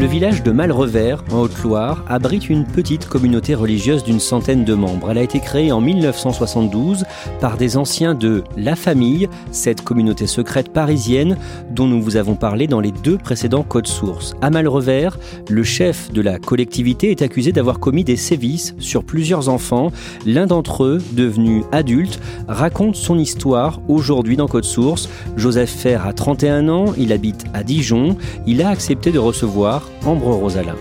Le 0.00 0.06
village 0.06 0.42
de 0.42 0.50
Malrevers, 0.50 1.22
en 1.30 1.40
Haute-Loire, 1.40 2.06
abrite 2.08 2.48
une 2.48 2.64
petite 2.64 3.06
communauté 3.06 3.54
religieuse 3.54 4.02
d'une 4.02 4.18
centaine 4.18 4.64
de 4.64 4.72
membres. 4.72 5.10
Elle 5.10 5.18
a 5.18 5.22
été 5.22 5.40
créée 5.40 5.72
en 5.72 5.82
1972 5.82 7.04
par 7.38 7.58
des 7.58 7.76
anciens 7.76 8.14
de 8.14 8.42
La 8.56 8.76
Famille, 8.76 9.28
cette 9.50 9.82
communauté 9.82 10.26
secrète 10.26 10.72
parisienne 10.72 11.36
dont 11.70 11.86
nous 11.86 12.00
vous 12.00 12.16
avons 12.16 12.34
parlé 12.34 12.66
dans 12.66 12.80
les 12.80 12.92
deux 12.92 13.18
précédents 13.18 13.62
codes 13.62 13.86
sources. 13.86 14.34
À 14.40 14.48
Malrevers, 14.48 15.18
le 15.50 15.64
chef 15.64 16.10
de 16.10 16.22
la 16.22 16.38
collectivité 16.38 17.10
est 17.10 17.20
accusé 17.20 17.52
d'avoir 17.52 17.78
commis 17.78 18.02
des 18.02 18.16
sévices 18.16 18.74
sur 18.78 19.04
plusieurs 19.04 19.50
enfants. 19.50 19.92
L'un 20.24 20.46
d'entre 20.46 20.84
eux, 20.84 21.02
devenu 21.12 21.62
adulte, 21.72 22.20
raconte 22.48 22.96
son 22.96 23.18
histoire 23.18 23.82
aujourd'hui 23.86 24.38
dans 24.38 24.48
Code 24.48 24.64
Source. 24.64 25.10
Joseph 25.36 25.70
Fer 25.70 26.06
a 26.06 26.14
31 26.14 26.70
ans, 26.70 26.86
il 26.96 27.12
habite 27.12 27.44
à 27.52 27.62
Dijon, 27.62 28.16
il 28.46 28.62
a 28.62 28.70
accepté 28.70 29.12
de 29.12 29.18
recevoir 29.18 29.89
Ambre 30.04 30.30
Rosalin. 30.30 30.76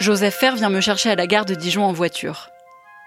Joseph 0.00 0.34
Fer 0.34 0.56
vient 0.56 0.70
me 0.70 0.80
chercher 0.80 1.10
à 1.10 1.14
la 1.14 1.26
gare 1.26 1.44
de 1.44 1.54
Dijon 1.54 1.84
en 1.84 1.92
voiture. 1.92 2.48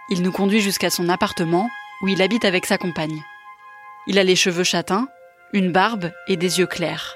Il 0.09 0.21
nous 0.21 0.31
conduit 0.31 0.61
jusqu'à 0.61 0.89
son 0.89 1.09
appartement 1.09 1.69
où 2.01 2.07
il 2.07 2.21
habite 2.21 2.45
avec 2.45 2.65
sa 2.65 2.77
compagne. 2.77 3.23
Il 4.07 4.19
a 4.19 4.23
les 4.23 4.35
cheveux 4.35 4.63
châtains, 4.63 5.07
une 5.53 5.71
barbe 5.71 6.11
et 6.27 6.37
des 6.37 6.59
yeux 6.59 6.67
clairs. 6.67 7.15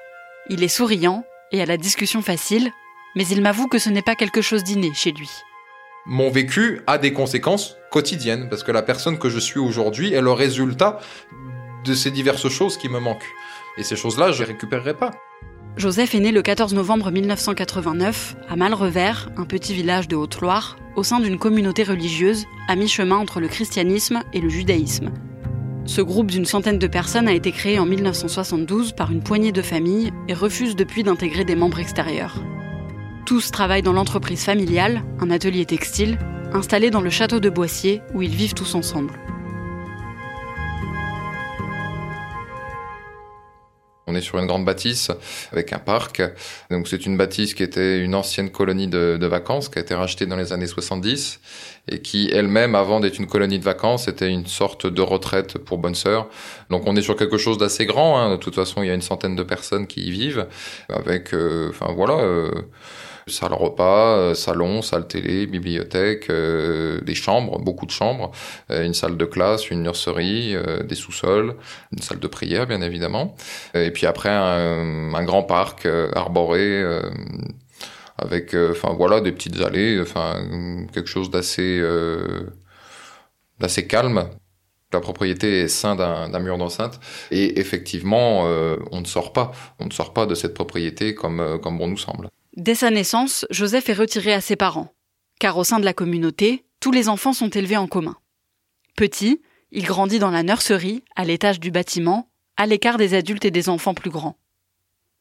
Il 0.50 0.64
est 0.64 0.68
souriant 0.68 1.24
et 1.52 1.62
a 1.62 1.66
la 1.66 1.78
discussion 1.78 2.22
facile, 2.22 2.72
mais 3.16 3.28
il 3.28 3.41
m'avoue 3.41 3.68
que 3.68 3.80
ce 3.80 3.90
n'est 3.90 4.02
pas 4.02 4.16
quelque 4.16 4.41
chose 4.41 4.64
d'inné 4.64 4.94
chez 4.94 5.12
lui 5.12 5.30
mon 6.07 6.29
vécu 6.29 6.81
a 6.88 6.97
des 6.97 7.12
conséquences 7.12 7.75
quotidiennes, 7.91 8.47
parce 8.50 8.63
que 8.63 8.72
la 8.72 8.81
personne 8.81 9.19
que 9.19 9.29
je 9.29 9.40
suis 9.40 9.59
aujourd'hui 9.59 10.13
est 10.13 10.22
le 10.22 10.31
résultat 10.31 11.00
de 11.85 11.94
ces 11.94 12.12
diverses 12.12 12.47
choses 12.47 12.78
qui 12.78 12.88
me 12.88 13.00
manquent. 13.00 13.29
Et 13.78 13.84
ces 13.84 13.97
choses-là, 13.97 14.31
je 14.31 14.40
les 14.40 14.46
récupérerai 14.46 14.94
pas. 14.94 15.12
Joseph 15.75 16.16
est 16.16 16.19
né 16.19 16.31
le 16.31 16.41
14 16.41 16.73
novembre 16.73 17.12
1989 17.12 18.38
à 18.47 18.56
Malrevers, 18.56 19.29
un 19.35 19.44
petit 19.44 19.73
village 19.73 20.07
de 20.07 20.16
Haute-Loire, 20.16 20.78
au 20.96 21.03
sein 21.03 21.19
d'une 21.19 21.38
communauté 21.38 21.84
religieuse 21.84 22.46
à 22.69 22.75
mi-chemin 22.75 23.17
entre 23.17 23.41
le 23.41 23.50
christianisme 23.50 24.23
et 24.34 24.40
le 24.40 24.50
judaïsme. 24.50 25.12
Ce 25.85 26.01
groupe 26.01 26.31
d'une 26.31 26.46
centaine 26.46 26.79
de 26.79 26.88
personnes 26.88 27.28
a 27.28 27.34
été 27.34 27.51
créé 27.51 27.79
en 27.79 27.85
1972 27.85 28.94
par 28.94 29.12
une 29.12 29.22
poignée 29.22 29.51
de 29.51 29.62
familles 29.62 30.12
et 30.28 30.34
refuse 30.34 30.75
depuis 30.75 31.03
d'intégrer 31.03 31.46
des 31.46 31.56
membres 31.56 31.79
extérieurs. 31.79 32.41
Tous 33.28 33.52
travaillent 33.52 33.82
dans 33.82 33.92
l'entreprise 33.92 34.46
familiale, 34.46 35.04
un 35.20 35.30
atelier 35.32 35.66
textile, 35.66 36.18
installé 36.54 36.92
dans 36.92 37.02
le 37.02 37.10
château 37.10 37.42
de 37.42 37.50
Boissier 37.50 38.02
où 38.14 38.22
ils 38.22 38.34
vivent 38.34 38.54
tous 38.54 38.74
ensemble. 38.74 39.12
On 44.10 44.16
est 44.16 44.22
sur 44.22 44.40
une 44.40 44.48
grande 44.48 44.64
bâtisse 44.64 45.12
avec 45.52 45.74
un 45.74 45.80
parc. 45.80 46.22
C'est 46.86 47.06
une 47.06 47.18
bâtisse 47.18 47.54
qui 47.54 47.64
était 47.64 48.00
une 48.00 48.16
ancienne 48.16 48.50
colonie 48.50 48.88
de, 48.88 49.26
vacances 49.26 49.68
qui 49.68 49.78
a 49.78 49.82
été 49.82 49.94
rachetée 49.94 50.26
dans 50.26 50.38
les 50.38 50.54
années 50.54 50.66
70 50.66 51.42
et 51.90 52.02
qui 52.02 52.30
elle-même, 52.32 52.76
avant 52.76 53.02
d'être 53.02 53.20
une 53.20 53.28
colonie 53.28 53.59
de 53.59 53.66
vacances, 53.66 54.08
était 54.08 54.30
une 54.30 54.48
sorte 54.48 54.88
de 54.88 55.02
retraite 55.02 55.58
pour 55.58 55.80
bonnes 55.80 55.96
sœurs. 55.96 56.30
Donc 56.70 56.84
on 56.86 56.96
est 56.96 57.02
sur 57.02 57.18
quelque 57.18 57.38
chose 57.38 57.58
d'assez 57.58 57.86
grand. 57.86 58.18
Hein. 58.18 58.32
De 58.32 58.38
toute 58.38 58.56
façon, 58.56 58.84
il 58.84 58.88
y 58.88 58.90
a 58.90 58.94
une 58.94 59.02
centaine 59.02 59.36
de 59.36 59.44
personnes 59.44 59.86
qui 59.86 60.00
y 60.08 60.12
vivent 60.12 60.48
euh. 60.92 61.20
Euh, 61.34 62.52
salle 63.28 63.54
repas, 63.54 64.18
euh, 64.18 64.34
salon, 64.34 64.82
salle 64.82 65.08
télé, 65.08 65.46
bibliothèque, 65.48 66.30
euh, 66.30 67.02
des 67.02 67.16
chambres, 67.16 67.60
beaucoup 67.60 67.86
de 67.86 67.92
chambres, 67.92 68.32
euh, 68.72 68.86
une 68.86 68.94
salle 68.94 69.18
de 69.18 69.26
classe, 69.26 69.70
une 69.70 69.84
nurserie, 69.84 70.56
des 70.84 70.96
sous-sols, 70.96 71.56
une 71.92 72.02
salle 72.02 72.20
de 72.20 72.28
prière 72.28 72.68
bien 72.68 72.82
évidemment, 72.82 73.36
et 73.74 73.92
puis 73.92 74.06
après 74.06 74.30
un, 74.30 75.24
grand 75.24 75.44
parc 75.44 75.86
arboré 76.16 76.84
avec 78.18 78.56
enfin 78.72 78.94
voilà 78.98 79.20
des 79.20 79.32
petites 79.32 79.59
allées, 79.62 80.00
enfin 80.02 80.88
quelque 80.94 81.09
chose 81.09 81.30
d'assez 81.30 81.82
d'assez 83.59 83.88
calme. 83.88 84.30
La 84.94 85.02
propriété 85.02 85.59
est 85.59 85.68
ceinte 85.68 85.98
d'un 85.98 86.40
mur 86.40 86.58
d'enceinte 86.58 87.00
et 87.32 87.59
effectivement, 87.59 88.44
on 88.92 89.02
ne 89.02 89.06
sort 89.06 89.34
pas, 89.34 89.52
on 89.80 89.86
ne 89.86 89.92
sort 89.92 90.14
pas 90.14 90.26
de 90.26 90.36
cette 90.36 90.54
propriété 90.54 91.14
comme 91.14 91.59
comme 91.62 91.78
bon 91.78 91.88
nous 91.88 91.98
semble. 91.98 92.30
Dès 92.57 92.73
sa 92.73 92.90
naissance, 92.90 93.45
Joseph 93.51 93.88
est 93.88 93.94
retiré 93.94 94.34
à 94.34 94.41
ses 94.41 94.56
parents, 94.56 94.91
car 95.40 95.57
au 95.59 95.63
sein 95.63 95.79
de 95.79 95.85
la 95.85 95.94
communauté, 95.94 96.66
tous 96.79 96.91
les 96.91 97.07
enfants 97.07 97.31
sont 97.31 97.51
élevés 97.51 97.78
en 97.78 97.85
commun. 97.85 98.18
Petit, 98.95 99.44
il 99.72 99.85
grandit 99.85 100.18
dans 100.18 100.31
la 100.31 100.41
nurserie, 100.41 101.03
à 101.16 101.23
l'étage 101.23 101.59
du 101.59 101.69
bâtiment, 101.69 102.31
à 102.56 102.66
l'écart 102.66 102.97
des 102.97 103.13
adultes 103.13 103.46
et 103.46 103.51
des 103.51 103.69
enfants 103.69 103.94
plus 103.94 104.09
grands. 104.09 104.40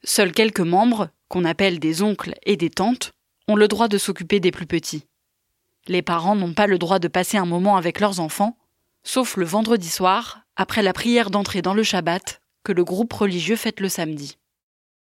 Seuls 0.02 0.32
quelques 0.32 0.60
membres, 0.60 1.10
qu'on 1.28 1.44
appelle 1.44 1.78
des 1.78 2.00
oncles 2.00 2.32
et 2.46 2.56
des 2.56 2.70
tantes, 2.70 3.12
ont 3.48 3.56
le 3.56 3.68
droit 3.68 3.88
de 3.88 3.98
s'occuper 3.98 4.40
des 4.40 4.50
plus 4.50 4.66
petits. 4.66 5.04
Les 5.88 6.00
parents 6.00 6.36
n'ont 6.36 6.54
pas 6.54 6.66
le 6.66 6.78
droit 6.78 6.98
de 6.98 7.08
passer 7.08 7.36
un 7.36 7.44
moment 7.44 7.76
avec 7.76 8.00
leurs 8.00 8.18
enfants, 8.18 8.56
sauf 9.04 9.36
le 9.36 9.44
vendredi 9.44 9.90
soir, 9.90 10.40
après 10.56 10.82
la 10.82 10.94
prière 10.94 11.30
d'entrée 11.30 11.60
dans 11.60 11.74
le 11.74 11.82
Shabbat, 11.82 12.40
que 12.64 12.72
le 12.72 12.82
groupe 12.82 13.12
religieux 13.12 13.56
fête 13.56 13.80
le 13.80 13.90
samedi 13.90 14.38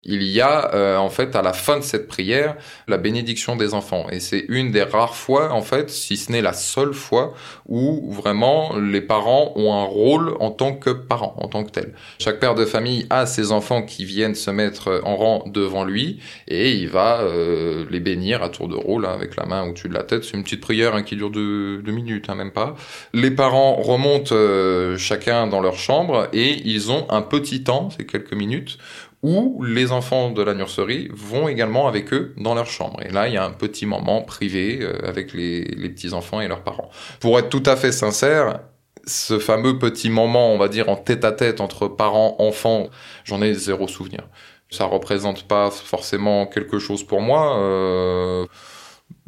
il 0.04 0.24
y 0.24 0.40
a 0.40 0.74
euh, 0.74 0.96
en 0.96 1.10
fait 1.10 1.36
à 1.36 1.42
la 1.42 1.52
fin 1.52 1.78
de 1.78 1.84
cette 1.84 2.08
prière 2.08 2.56
la 2.88 2.98
bénédiction 2.98 3.54
des 3.54 3.72
enfants 3.72 4.06
et 4.10 4.18
c'est 4.18 4.44
une 4.48 4.72
des 4.72 4.82
rares 4.82 5.14
fois 5.14 5.52
en 5.52 5.62
fait 5.62 5.90
si 5.90 6.16
ce 6.16 6.32
n'est 6.32 6.42
la 6.42 6.52
seule 6.52 6.92
fois 6.92 7.34
où 7.68 8.12
vraiment 8.12 8.76
les 8.76 9.00
parents 9.00 9.52
ont 9.54 9.72
un 9.72 9.84
rôle 9.84 10.34
en 10.40 10.50
tant 10.50 10.74
que 10.74 10.90
parents 10.90 11.36
en 11.38 11.46
tant 11.46 11.62
que 11.62 11.70
tel. 11.70 11.94
Chaque 12.18 12.40
père 12.40 12.56
de 12.56 12.64
famille 12.64 13.06
a 13.10 13.26
ses 13.26 13.52
enfants 13.52 13.82
qui 13.82 14.04
viennent 14.04 14.34
se 14.34 14.50
mettre 14.50 15.00
en 15.04 15.16
rang 15.16 15.44
devant 15.46 15.84
lui 15.84 16.20
et 16.48 16.72
il 16.72 16.88
va 16.88 17.20
euh, 17.20 17.84
les 17.88 18.00
bénir 18.00 18.42
à 18.42 18.48
tour 18.48 18.66
de 18.66 18.74
rôle 18.74 19.06
hein, 19.06 19.12
avec 19.12 19.36
la 19.36 19.46
main 19.46 19.68
au-dessus 19.68 19.88
de 19.88 19.94
la 19.94 20.02
tête. 20.02 20.24
C'est 20.24 20.36
une 20.36 20.42
petite 20.42 20.60
prière 20.60 20.96
hein, 20.96 21.04
qui 21.04 21.14
dure 21.14 21.30
deux, 21.30 21.80
deux 21.80 21.92
minutes 21.92 22.28
hein, 22.28 22.34
même 22.34 22.50
pas. 22.50 22.74
Les 23.12 23.30
parents 23.30 23.74
remontent 23.74 24.34
euh, 24.34 24.96
chacun 24.98 25.46
dans 25.46 25.60
leur 25.60 25.76
chambre 25.76 26.28
et 26.32 26.60
ils 26.64 26.90
ont 26.90 27.06
un 27.08 27.22
petit 27.22 27.62
temps, 27.62 27.90
c'est 27.96 28.04
quelques 28.04 28.34
minutes 28.34 28.78
où 29.22 29.62
les 29.62 29.92
enfants 29.92 30.30
de 30.30 30.42
la 30.42 30.54
nurserie 30.54 31.08
vont 31.12 31.46
également 31.48 31.86
avec 31.86 32.12
eux 32.12 32.34
dans 32.36 32.54
leur 32.54 32.66
chambre. 32.66 33.00
Et 33.04 33.10
là, 33.10 33.28
il 33.28 33.34
y 33.34 33.36
a 33.36 33.44
un 33.44 33.52
petit 33.52 33.86
moment 33.86 34.22
privé 34.22 34.80
euh, 34.82 35.08
avec 35.08 35.32
les, 35.32 35.64
petits-enfants 35.64 36.40
et 36.40 36.48
leurs 36.48 36.64
parents. 36.64 36.90
Pour 37.20 37.38
être 37.38 37.48
tout 37.48 37.62
à 37.66 37.76
fait 37.76 37.92
sincère, 37.92 38.60
ce 39.06 39.38
fameux 39.38 39.78
petit 39.78 40.10
moment, 40.10 40.52
on 40.52 40.58
va 40.58 40.68
dire, 40.68 40.88
en 40.88 40.96
tête-à-tête 40.96 41.60
entre 41.60 41.86
parents-enfants, 41.86 42.88
j'en 43.24 43.42
ai 43.42 43.54
zéro 43.54 43.86
souvenir. 43.86 44.28
Ça 44.70 44.86
représente 44.86 45.46
pas 45.46 45.70
forcément 45.70 46.46
quelque 46.46 46.78
chose 46.78 47.04
pour 47.04 47.20
moi. 47.20 47.58
Euh, 47.58 48.46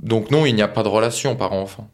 donc 0.02 0.31
non, 0.31 0.46
il 0.46 0.55
n'y 0.55 0.62
a 0.62 0.69
pas 0.69 0.82
de 0.82 0.88
relation 0.88 1.37
parent-enfant. 1.37 1.88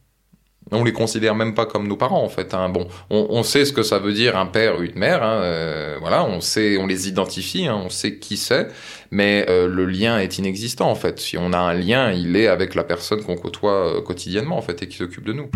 On 0.73 0.85
les 0.85 0.93
considère 0.93 1.35
même 1.35 1.55
pas 1.55 1.67
comme 1.67 1.89
nos 1.89 1.97
parents 1.97 2.23
en 2.23 2.29
fait. 2.29 2.55
Hein. 2.55 2.69
Bon, 2.69 2.87
on, 3.11 3.43
sait 3.43 3.65
ce 3.65 3.73
que 3.73 3.83
ça 3.83 3.99
veut 3.99 4.13
dire 4.13 4.37
un 4.37 4.47
père 4.47 4.79
ou 4.79 4.83
une 4.83 4.95
mère. 4.95 5.23
Hein. 5.23 5.41
Euh, 5.43 5.97
voilà, 6.01 6.25
on 6.25 6.41
sait, 6.41 6.77
on 6.79 6.87
les 6.87 7.09
identifie, 7.09 7.67
hein. 7.67 7.81
on 7.85 7.91
sait 7.91 8.19
qui 8.19 8.37
c'est, 8.37 8.69
mais 9.11 9.47
euh, 9.49 9.69
le 9.69 9.87
lien 9.87 10.19
est 10.19 10.39
inexistant 10.39 10.91
en 10.91 10.95
fait. 10.95 11.19
Si 11.19 11.37
on 11.37 11.53
a 11.53 11.59
un 11.59 11.75
lien, 11.75 12.13
il 12.13 12.37
est 12.37 12.47
avec 12.47 12.75
la 12.75 12.85
personne 12.85 13.23
qu'on 13.23 13.37
côtoie 13.37 13.97
euh, 13.97 14.01
quotidiennement 14.01 14.57
en 14.57 14.63
fait 14.63 14.83
et 14.83 14.89
qui 14.89 14.97
s'occupe 14.97 15.25
de 15.25 15.33
nous. 15.33 15.51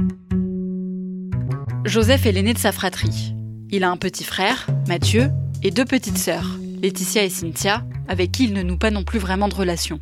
Joseph 1.84 2.26
est 2.26 2.32
l'aîné 2.32 2.54
de 2.54 2.58
sa 2.58 2.72
fratrie. 2.72 3.34
Il 3.70 3.84
a 3.84 3.90
un 3.90 3.96
petit 3.96 4.24
frère, 4.24 4.66
Mathieu, 4.88 5.30
et 5.62 5.70
deux 5.70 5.84
petites 5.84 6.18
sœurs, 6.18 6.58
Laetitia 6.82 7.24
et 7.24 7.28
Cynthia, 7.28 7.84
avec 8.08 8.32
qui 8.32 8.44
il 8.44 8.52
ne 8.52 8.62
noue 8.62 8.78
pas 8.78 8.90
non 8.90 9.04
plus 9.04 9.18
vraiment 9.18 9.48
de 9.48 9.54
relation. 9.54 10.00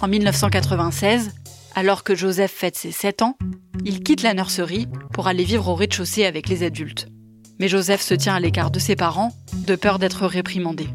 En 0.00 0.08
1996, 0.08 1.32
alors 1.78 2.02
que 2.02 2.16
Joseph 2.16 2.50
fête 2.50 2.74
ses 2.74 2.90
7 2.90 3.22
ans, 3.22 3.38
il 3.84 4.02
quitte 4.02 4.22
la 4.22 4.34
nurserie 4.34 4.88
pour 5.12 5.28
aller 5.28 5.44
vivre 5.44 5.68
au 5.68 5.76
rez-de-chaussée 5.76 6.26
avec 6.26 6.48
les 6.48 6.64
adultes. 6.64 7.06
Mais 7.60 7.68
Joseph 7.68 8.00
se 8.00 8.14
tient 8.14 8.34
à 8.34 8.40
l'écart 8.40 8.72
de 8.72 8.80
ses 8.80 8.96
parents, 8.96 9.32
de 9.64 9.76
peur 9.76 10.00
d'être 10.00 10.26
réprimandé 10.26 10.88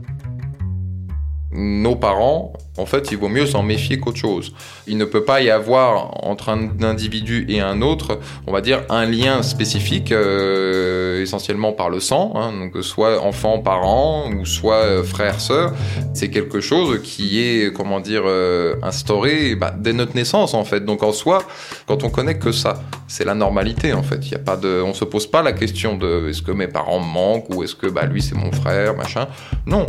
nos 1.54 1.96
parents, 1.96 2.54
en 2.78 2.88
fait, 2.88 3.12
il 3.12 3.18
vaut 3.18 3.30
mieux 3.30 3.46
s'en 3.46 3.62
méfier 3.62 4.00
qu'autre 4.00 4.18
chose. 4.18 4.54
Il 4.88 4.98
ne 4.98 5.06
peut 5.06 5.24
pas 5.24 5.42
y 5.42 5.52
avoir 5.52 6.26
entre 6.26 6.50
un 6.50 6.70
individu 6.82 7.46
et 7.48 7.62
un 7.62 7.84
autre, 7.84 8.20
on 8.48 8.52
va 8.52 8.62
dire, 8.62 8.84
un 8.90 9.06
lien 9.06 9.44
spécifique, 9.44 10.12
euh, 10.12 11.22
essentiellement 11.22 11.72
par 11.72 11.90
le 11.90 12.00
sang, 12.00 12.34
hein, 12.36 12.52
donc 12.52 12.84
soit 12.84 13.22
enfant, 13.22 13.60
parent, 13.60 14.32
ou 14.32 14.46
soit 14.46 14.78
euh, 14.78 15.04
frère, 15.04 15.40
sœur. 15.40 15.74
C'est 16.16 16.32
quelque 16.32 16.62
chose 16.62 17.00
qui 17.04 17.42
est, 17.42 17.72
comment 17.72 18.00
dire, 18.00 18.24
euh, 18.26 18.76
instauré 18.82 19.56
bah, 19.56 19.74
dès 19.78 19.94
notre 19.94 20.16
naissance, 20.16 20.56
en 20.56 20.66
fait. 20.66 20.84
Donc 20.84 21.04
en 21.04 21.12
soi, 21.12 21.44
quand 21.88 22.04
on 22.04 22.10
connaît 22.10 22.40
que 22.40 22.52
ça, 22.52 22.82
c'est 23.08 23.26
la 23.26 23.36
normalité, 23.36 23.94
en 23.94 24.02
fait. 24.02 24.28
Il 24.28 24.34
a 24.34 24.40
pas 24.40 24.58
de, 24.58 24.82
on 24.84 24.96
se 24.96 25.06
pose 25.06 25.28
pas 25.28 25.44
la 25.44 25.54
question 25.54 25.96
de 25.96 26.30
est-ce 26.30 26.42
que 26.42 26.52
mes 26.52 26.68
parents 26.68 27.00
me 27.00 27.06
manquent 27.06 27.54
ou 27.54 27.62
est-ce 27.64 27.76
que 27.76 27.88
bah 27.88 28.06
lui 28.06 28.22
c'est 28.22 28.36
mon 28.36 28.52
frère, 28.52 28.96
machin. 28.96 29.28
Non. 29.68 29.86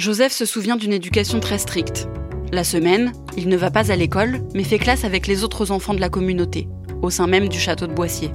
Joseph 0.00 0.32
se 0.32 0.46
souvient 0.46 0.76
d'une 0.76 0.94
éducation 0.94 1.40
très 1.40 1.58
stricte. 1.58 2.08
La 2.52 2.64
semaine, 2.64 3.12
il 3.36 3.48
ne 3.48 3.56
va 3.58 3.70
pas 3.70 3.92
à 3.92 3.96
l'école, 3.96 4.40
mais 4.54 4.64
fait 4.64 4.78
classe 4.78 5.04
avec 5.04 5.26
les 5.26 5.44
autres 5.44 5.72
enfants 5.72 5.92
de 5.92 6.00
la 6.00 6.08
communauté, 6.08 6.68
au 7.02 7.10
sein 7.10 7.26
même 7.26 7.50
du 7.50 7.58
château 7.58 7.86
de 7.86 7.92
Boissier. 7.92 8.30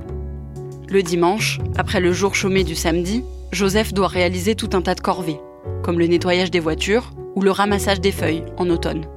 Le 0.88 1.02
dimanche, 1.02 1.60
après 1.76 2.00
le 2.00 2.14
jour 2.14 2.36
chômé 2.36 2.64
du 2.64 2.76
samedi, 2.76 3.24
Joseph 3.52 3.96
doit 3.96 4.08
réaliser 4.08 4.54
tout 4.54 4.70
un 4.74 4.84
tas 4.84 4.94
de 4.94 5.02
corvées, 5.02 5.40
comme 5.82 5.98
le 5.98 6.06
nettoyage 6.06 6.52
des 6.52 6.60
voitures 6.60 7.12
ou 7.34 7.42
le 7.42 7.50
ramassage 7.50 8.00
des 8.00 8.12
feuilles 8.12 8.46
en 8.58 8.70
automne. 8.70 9.08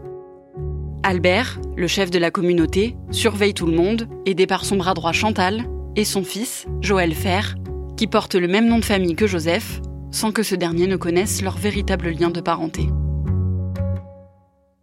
Albert, 1.03 1.61
le 1.77 1.87
chef 1.87 2.11
de 2.11 2.19
la 2.19 2.31
communauté, 2.31 2.97
surveille 3.11 3.53
tout 3.53 3.67
le 3.67 3.77
monde, 3.77 4.09
aidé 4.25 4.47
par 4.47 4.65
son 4.65 4.77
bras 4.77 4.95
droit 4.95 5.13
Chantal 5.13 5.65
et 5.97 6.07
son 6.07 6.25
fils, 6.25 6.65
Joël 6.81 7.13
Fer, 7.13 7.57
qui 7.99 8.07
porte 8.07 8.37
le 8.37 8.49
même 8.49 8.69
nom 8.69 8.79
de 8.79 8.87
famille 8.87 9.17
que 9.17 9.27
Joseph, 9.27 9.83
sans 10.11 10.33
que 10.33 10.43
ce 10.43 10.55
dernier 10.55 10.87
ne 10.87 10.97
connaisse 10.97 11.43
leur 11.43 11.57
véritable 11.57 12.11
lien 12.11 12.31
de 12.31 12.41
parenté. 12.41 12.89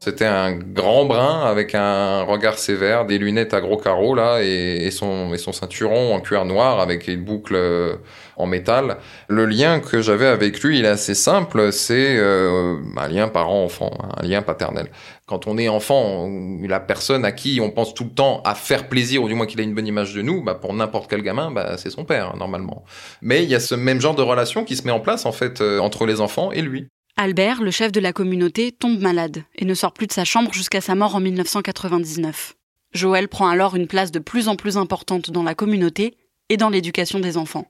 C'était 0.06 0.26
un 0.26 0.52
grand 0.54 1.06
brun 1.06 1.42
avec 1.48 1.74
un 1.74 2.22
regard 2.22 2.60
sévère, 2.60 3.08
des 3.08 3.18
lunettes 3.18 3.56
à 3.56 3.62
gros 3.62 3.78
carreaux 3.78 4.14
là, 4.14 4.44
et, 4.44 4.92
son, 4.92 5.34
et 5.34 5.38
ceinturon 5.40 6.14
en 6.14 6.20
cuir 6.20 6.46
noir 6.46 6.80
avec 6.80 7.08
une 7.08 7.24
boucle 7.24 7.56
euh, 7.56 7.96
en 8.38 8.46
métal. 8.46 8.98
Le 9.30 9.48
lien 9.48 9.80
que 9.80 10.02
j'avais 10.02 10.28
avec 10.28 10.62
lui, 10.62 10.78
il 10.78 10.86
est 10.86 10.90
assez 10.90 11.16
simple, 11.16 11.72
c'est 11.72 12.18
euh, 12.20 12.76
un 12.98 13.08
lien 13.08 13.30
parent-enfant, 13.30 13.98
un 14.16 14.22
lien 14.22 14.44
paternel. 14.44 14.90
Quand 15.28 15.48
on 15.48 15.58
est 15.58 15.68
enfant, 15.68 16.30
la 16.62 16.80
personne 16.80 17.26
à 17.26 17.32
qui 17.32 17.60
on 17.60 17.72
pense 17.72 17.96
tout 17.96 18.04
le 18.04 18.12
temps 18.12 18.42
à 18.46 18.54
faire 18.54 18.88
plaisir, 18.88 19.24
ou 19.24 19.28
du 19.28 19.34
moins 19.34 19.48
qu'il 19.48 19.60
a 19.60 19.64
une 19.64 19.74
bonne 19.74 19.88
image 19.88 20.14
de 20.14 20.22
nous, 20.22 20.44
bah 20.44 20.54
pour 20.54 20.72
n'importe 20.74 21.10
quel 21.10 21.24
gamin, 21.24 21.50
bah 21.50 21.78
c'est 21.78 21.90
son 21.90 22.06
père 22.06 22.38
normalement. 22.38 22.84
Mais 23.24 23.44
il 23.44 23.50
y 23.50 23.56
a 23.56 23.60
ce 23.60 23.74
même 23.74 24.00
genre 24.00 24.14
de 24.14 24.22
relation 24.22 24.64
qui 24.64 24.76
se 24.76 24.84
met 24.84 24.92
en 24.92 25.00
place 25.00 25.26
en 25.26 25.32
fait 25.32 25.62
euh, 25.62 25.80
entre 25.80 26.06
les 26.06 26.22
enfants 26.22 26.52
et 26.52 26.62
lui. 26.62 26.88
Albert, 27.18 27.64
le 27.64 27.72
chef 27.72 27.92
de 27.92 28.00
la 28.00 28.14
communauté, 28.14 28.72
tombe 28.72 29.00
malade 29.00 29.44
et 29.56 29.66
ne 29.66 29.74
sort 29.74 29.94
plus 29.94 30.06
de 30.06 30.12
sa 30.12 30.26
chambre 30.26 30.54
jusqu'à 30.54 30.82
sa 30.82 30.94
mort 30.94 31.16
en 31.16 31.22
1999. 31.22 32.56
Joël 32.94 33.28
prend 33.28 33.48
alors 33.48 33.76
une 33.76 33.88
place 33.88 34.12
de 34.12 34.20
plus 34.20 34.48
en 34.48 34.56
plus 34.56 34.78
importante 34.78 35.32
dans 35.32 35.44
la 35.44 35.56
communauté 35.56 36.16
et 36.50 36.58
dans 36.58 36.70
l'éducation 36.70 37.20
des 37.20 37.38
enfants. 37.38 37.66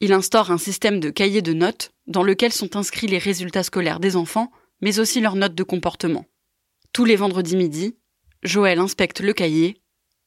Il 0.00 0.12
instaure 0.12 0.50
un 0.50 0.58
système 0.58 0.98
de 0.98 1.10
cahiers 1.10 1.40
de 1.40 1.52
notes 1.52 1.92
dans 2.08 2.24
lequel 2.24 2.52
sont 2.52 2.76
inscrits 2.76 3.06
les 3.06 3.18
résultats 3.18 3.62
scolaires 3.62 4.00
des 4.00 4.16
enfants, 4.16 4.50
mais 4.80 4.98
aussi 4.98 5.20
leurs 5.20 5.36
notes 5.36 5.54
de 5.54 5.62
comportement. 5.62 6.24
Tous 6.94 7.04
les 7.04 7.16
vendredis 7.16 7.56
midi, 7.56 7.96
Joël 8.44 8.78
inspecte 8.78 9.18
le 9.18 9.32
cahier 9.32 9.82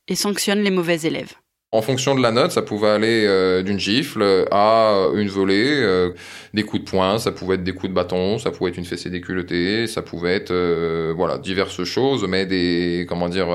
et 0.09 0.15
sanctionne 0.15 0.59
les 0.59 0.69
mauvais 0.69 0.99
élèves. 1.03 1.31
En 1.71 1.81
fonction 1.81 2.13
de 2.13 2.21
la 2.21 2.31
note, 2.31 2.51
ça 2.51 2.61
pouvait 2.61 2.89
aller 2.89 3.23
euh, 3.25 3.63
d'une 3.63 3.79
gifle 3.79 4.45
à 4.51 5.07
une 5.15 5.29
volée, 5.29 5.81
euh, 5.81 6.11
des 6.53 6.63
coups 6.63 6.83
de 6.83 6.89
poing, 6.89 7.19
ça 7.19 7.31
pouvait 7.31 7.55
être 7.55 7.63
des 7.63 7.71
coups 7.71 7.87
de 7.87 7.93
bâton, 7.93 8.37
ça 8.37 8.51
pouvait 8.51 8.71
être 8.71 8.77
une 8.77 8.83
fessée 8.83 9.09
déculottée, 9.09 9.87
ça 9.87 10.01
pouvait 10.01 10.35
être 10.35 10.51
euh, 10.51 11.13
voilà 11.15 11.37
diverses 11.37 11.85
choses, 11.85 12.25
mais 12.27 12.45
des 12.45 13.05
comment 13.07 13.29
dire 13.29 13.47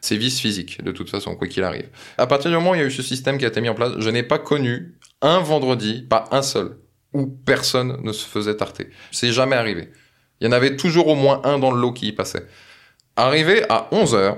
sévices 0.00 0.40
physiques 0.40 0.82
de 0.82 0.92
toute 0.92 1.10
façon 1.10 1.34
quoi 1.34 1.46
qu'il 1.46 1.62
arrive. 1.62 1.90
À 2.16 2.26
partir 2.26 2.50
du 2.50 2.56
moment 2.56 2.70
où 2.70 2.74
il 2.74 2.80
y 2.80 2.84
a 2.84 2.86
eu 2.86 2.90
ce 2.90 3.02
système 3.02 3.36
qui 3.36 3.44
a 3.44 3.48
été 3.48 3.60
mis 3.60 3.68
en 3.68 3.74
place, 3.74 3.92
je 3.98 4.08
n'ai 4.08 4.22
pas 4.22 4.38
connu 4.38 4.94
un 5.20 5.40
vendredi, 5.40 6.06
pas 6.08 6.24
un 6.30 6.40
seul, 6.40 6.78
où 7.12 7.26
personne 7.26 7.98
ne 8.02 8.12
se 8.12 8.26
faisait 8.26 8.56
tarter. 8.56 8.88
C'est 9.12 9.30
jamais 9.30 9.56
arrivé. 9.56 9.90
Il 10.40 10.46
y 10.46 10.48
en 10.48 10.52
avait 10.52 10.76
toujours 10.76 11.08
au 11.08 11.14
moins 11.14 11.40
un 11.44 11.58
dans 11.58 11.70
le 11.70 11.80
lot 11.80 11.92
qui 11.92 12.08
y 12.08 12.12
passait. 12.12 12.46
Arrivé 13.16 13.64
à 13.68 13.88
11 13.92 14.14
heures, 14.14 14.36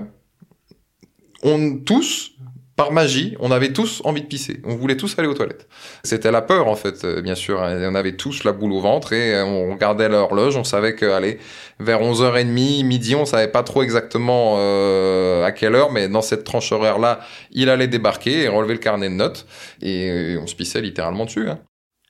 on 1.43 1.78
tous 1.78 2.32
par 2.76 2.90
magie, 2.90 3.37
on 3.38 3.50
avait 3.50 3.72
tous 3.72 4.00
envie 4.04 4.22
de 4.22 4.26
pisser. 4.26 4.60
On 4.64 4.76
voulait 4.76 4.96
tous 4.96 5.19
aller 5.19 5.28
aux 5.28 5.34
toilettes. 5.34 5.69
C'était 6.04 6.31
la 6.31 6.40
peur, 6.40 6.69
en 6.69 6.75
fait, 6.75 7.04
euh, 7.04 7.20
bien 7.20 7.34
sûr. 7.34 7.60
On 7.60 7.94
avait 7.94 8.16
tous 8.16 8.44
la 8.44 8.52
boule 8.52 8.72
au 8.72 8.81
ventre 8.81 9.12
et 9.12 9.34
euh, 9.34 9.44
on 9.44 9.72
regardait 9.72 10.08
l'horloge. 10.08 10.56
On 10.56 10.64
savait 10.64 10.94
que, 10.94 11.04
allez, 11.04 11.38
vers 11.81 12.00
11h30, 12.00 12.84
midi, 12.84 13.14
on 13.14 13.26
savait 13.26 13.49
pas 13.49 13.62
trop 13.62 13.82
exactement 13.82 14.56
euh, 14.58 15.44
à 15.44 15.52
quelle 15.52 15.75
heure, 15.75 15.93
mais 15.93 16.08
dans 16.08 16.22
cette 16.22 16.44
tranche 16.44 16.72
horaire-là, 16.72 17.20
il 17.50 17.69
allait 17.69 17.88
débarquer 17.88 18.43
et 18.43 18.49
relever 18.49 18.75
le 18.75 18.81
carnet 18.81 19.10
de 19.10 19.14
notes. 19.14 19.46
Et 19.82 20.37
on 20.40 20.46
se 20.46 20.54
pissait 20.54 20.81
littéralement 20.81 21.26
dessus. 21.26 21.50
Hein. 21.50 21.60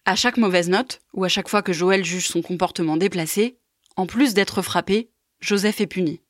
À 0.04 0.14
chaque 0.14 0.36
mauvaise 0.36 0.68
note, 0.68 1.00
ou 1.12 1.24
à 1.24 1.28
chaque 1.28 1.48
fois 1.48 1.62
que 1.62 1.72
Joël 1.72 2.04
juge 2.04 2.28
son 2.28 2.40
comportement 2.40 2.96
déplacé, 2.96 3.58
en 3.96 4.06
plus 4.06 4.34
d'être 4.34 4.62
frappé, 4.62 5.10
Joseph 5.40 5.80
est 5.80 5.86
puni. 5.86 6.20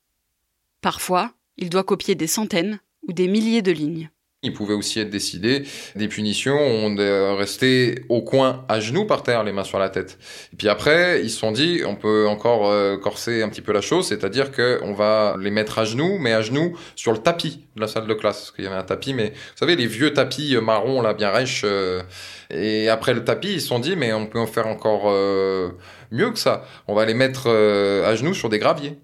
Parfois, 0.81 1.33
il 1.57 1.69
doit 1.69 1.83
copier 1.83 2.15
des 2.15 2.27
centaines 2.27 2.79
ou 3.07 3.13
des 3.13 3.27
milliers 3.27 3.61
de 3.61 3.71
lignes. 3.71 4.09
Il 4.45 4.51
pouvait 4.51 4.73
aussi 4.73 4.99
être 4.99 5.09
décidé 5.09 5.63
des 5.95 6.09
punitions, 6.09 6.57
on 6.59 6.97
est 6.97 7.33
resté 7.33 8.03
au 8.09 8.21
coin 8.21 8.65
à 8.67 8.81
genoux 8.81 9.05
par 9.05 9.23
terre, 9.23 9.45
les 9.45 9.53
mains 9.53 9.63
sur 9.63 9.79
la 9.79 9.87
tête. 9.87 10.19
Et 10.51 10.57
puis 10.57 10.67
après, 10.67 11.21
ils 11.23 11.29
se 11.29 11.39
sont 11.39 11.53
dit, 11.53 11.81
on 11.87 11.95
peut 11.95 12.27
encore 12.27 12.69
euh, 12.69 12.97
corser 12.97 13.41
un 13.41 13.47
petit 13.47 13.61
peu 13.61 13.71
la 13.71 13.79
chose, 13.79 14.05
c'est-à-dire 14.05 14.51
que 14.51 14.79
on 14.83 14.91
va 14.91 15.37
les 15.39 15.49
mettre 15.49 15.79
à 15.79 15.85
genoux, 15.85 16.17
mais 16.19 16.33
à 16.33 16.41
genoux 16.41 16.77
sur 16.97 17.13
le 17.13 17.19
tapis 17.19 17.67
de 17.77 17.81
la 17.81 17.87
salle 17.87 18.05
de 18.05 18.13
classe, 18.13 18.39
parce 18.39 18.51
qu'il 18.51 18.65
y 18.65 18.67
avait 18.67 18.75
un 18.75 18.83
tapis, 18.83 19.13
mais 19.13 19.29
vous 19.29 19.57
savez 19.57 19.77
les 19.77 19.87
vieux 19.87 20.11
tapis 20.11 20.57
marrons 20.61 21.01
là, 21.01 21.13
bien 21.13 21.31
rêches. 21.31 21.61
Euh, 21.63 22.01
et 22.49 22.89
après 22.89 23.13
le 23.13 23.23
tapis, 23.23 23.53
ils 23.53 23.61
se 23.61 23.67
sont 23.67 23.79
dit, 23.79 23.95
mais 23.95 24.11
on 24.11 24.27
peut 24.27 24.39
en 24.39 24.47
faire 24.47 24.67
encore 24.67 25.03
euh, 25.05 25.69
mieux 26.13 26.31
que 26.31 26.39
ça. 26.39 26.63
On 26.87 26.95
va 26.95 27.05
les 27.05 27.13
mettre 27.13 27.49
à 27.49 28.15
genoux 28.15 28.33
sur 28.33 28.49
des 28.49 28.59
graviers. 28.59 28.97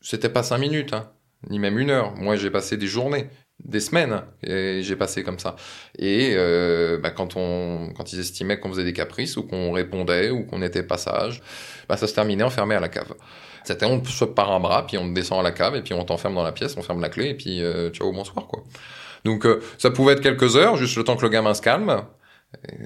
C'était 0.00 0.28
pas 0.28 0.44
cinq 0.44 0.58
minutes, 0.58 0.92
hein, 0.92 1.10
ni 1.50 1.58
même 1.58 1.78
une 1.78 1.90
heure. 1.90 2.14
Moi, 2.14 2.36
j'ai 2.36 2.50
passé 2.50 2.76
des 2.76 2.86
journées 2.86 3.28
des 3.64 3.80
semaines 3.80 4.22
et 4.42 4.82
j'ai 4.82 4.94
passé 4.94 5.24
comme 5.24 5.38
ça 5.38 5.56
et 5.98 6.32
euh, 6.34 6.96
bah, 6.98 7.10
quand 7.10 7.36
on 7.36 7.92
quand 7.96 8.12
ils 8.12 8.20
estimaient 8.20 8.58
qu'on 8.58 8.70
faisait 8.70 8.84
des 8.84 8.92
caprices 8.92 9.36
ou 9.36 9.42
qu'on 9.42 9.72
répondait 9.72 10.30
ou 10.30 10.44
qu'on 10.44 10.62
était 10.62 10.84
passage 10.84 11.42
bah, 11.88 11.96
ça 11.96 12.06
se 12.06 12.14
terminait 12.14 12.44
enfermé 12.44 12.76
à 12.76 12.80
la 12.80 12.88
cave 12.88 13.14
c'était 13.64 13.84
on 13.84 13.98
te 14.00 14.24
par 14.26 14.52
un 14.52 14.60
bras 14.60 14.86
puis 14.86 14.96
on 14.96 15.08
descend 15.08 15.40
à 15.40 15.42
la 15.42 15.50
cave 15.50 15.74
et 15.74 15.82
puis 15.82 15.92
on 15.92 16.04
t'enferme 16.04 16.36
dans 16.36 16.44
la 16.44 16.52
pièce 16.52 16.76
on 16.76 16.82
ferme 16.82 17.00
la 17.00 17.08
clé 17.08 17.30
et 17.30 17.34
puis 17.34 17.62
euh, 17.62 17.90
ciao 17.90 18.12
bonsoir 18.12 18.46
quoi 18.46 18.62
donc 19.24 19.44
euh, 19.44 19.60
ça 19.76 19.90
pouvait 19.90 20.12
être 20.12 20.22
quelques 20.22 20.56
heures 20.56 20.76
juste 20.76 20.96
le 20.96 21.02
temps 21.02 21.16
que 21.16 21.22
le 21.22 21.28
gamin 21.28 21.52
se 21.52 21.62
calme 21.62 22.02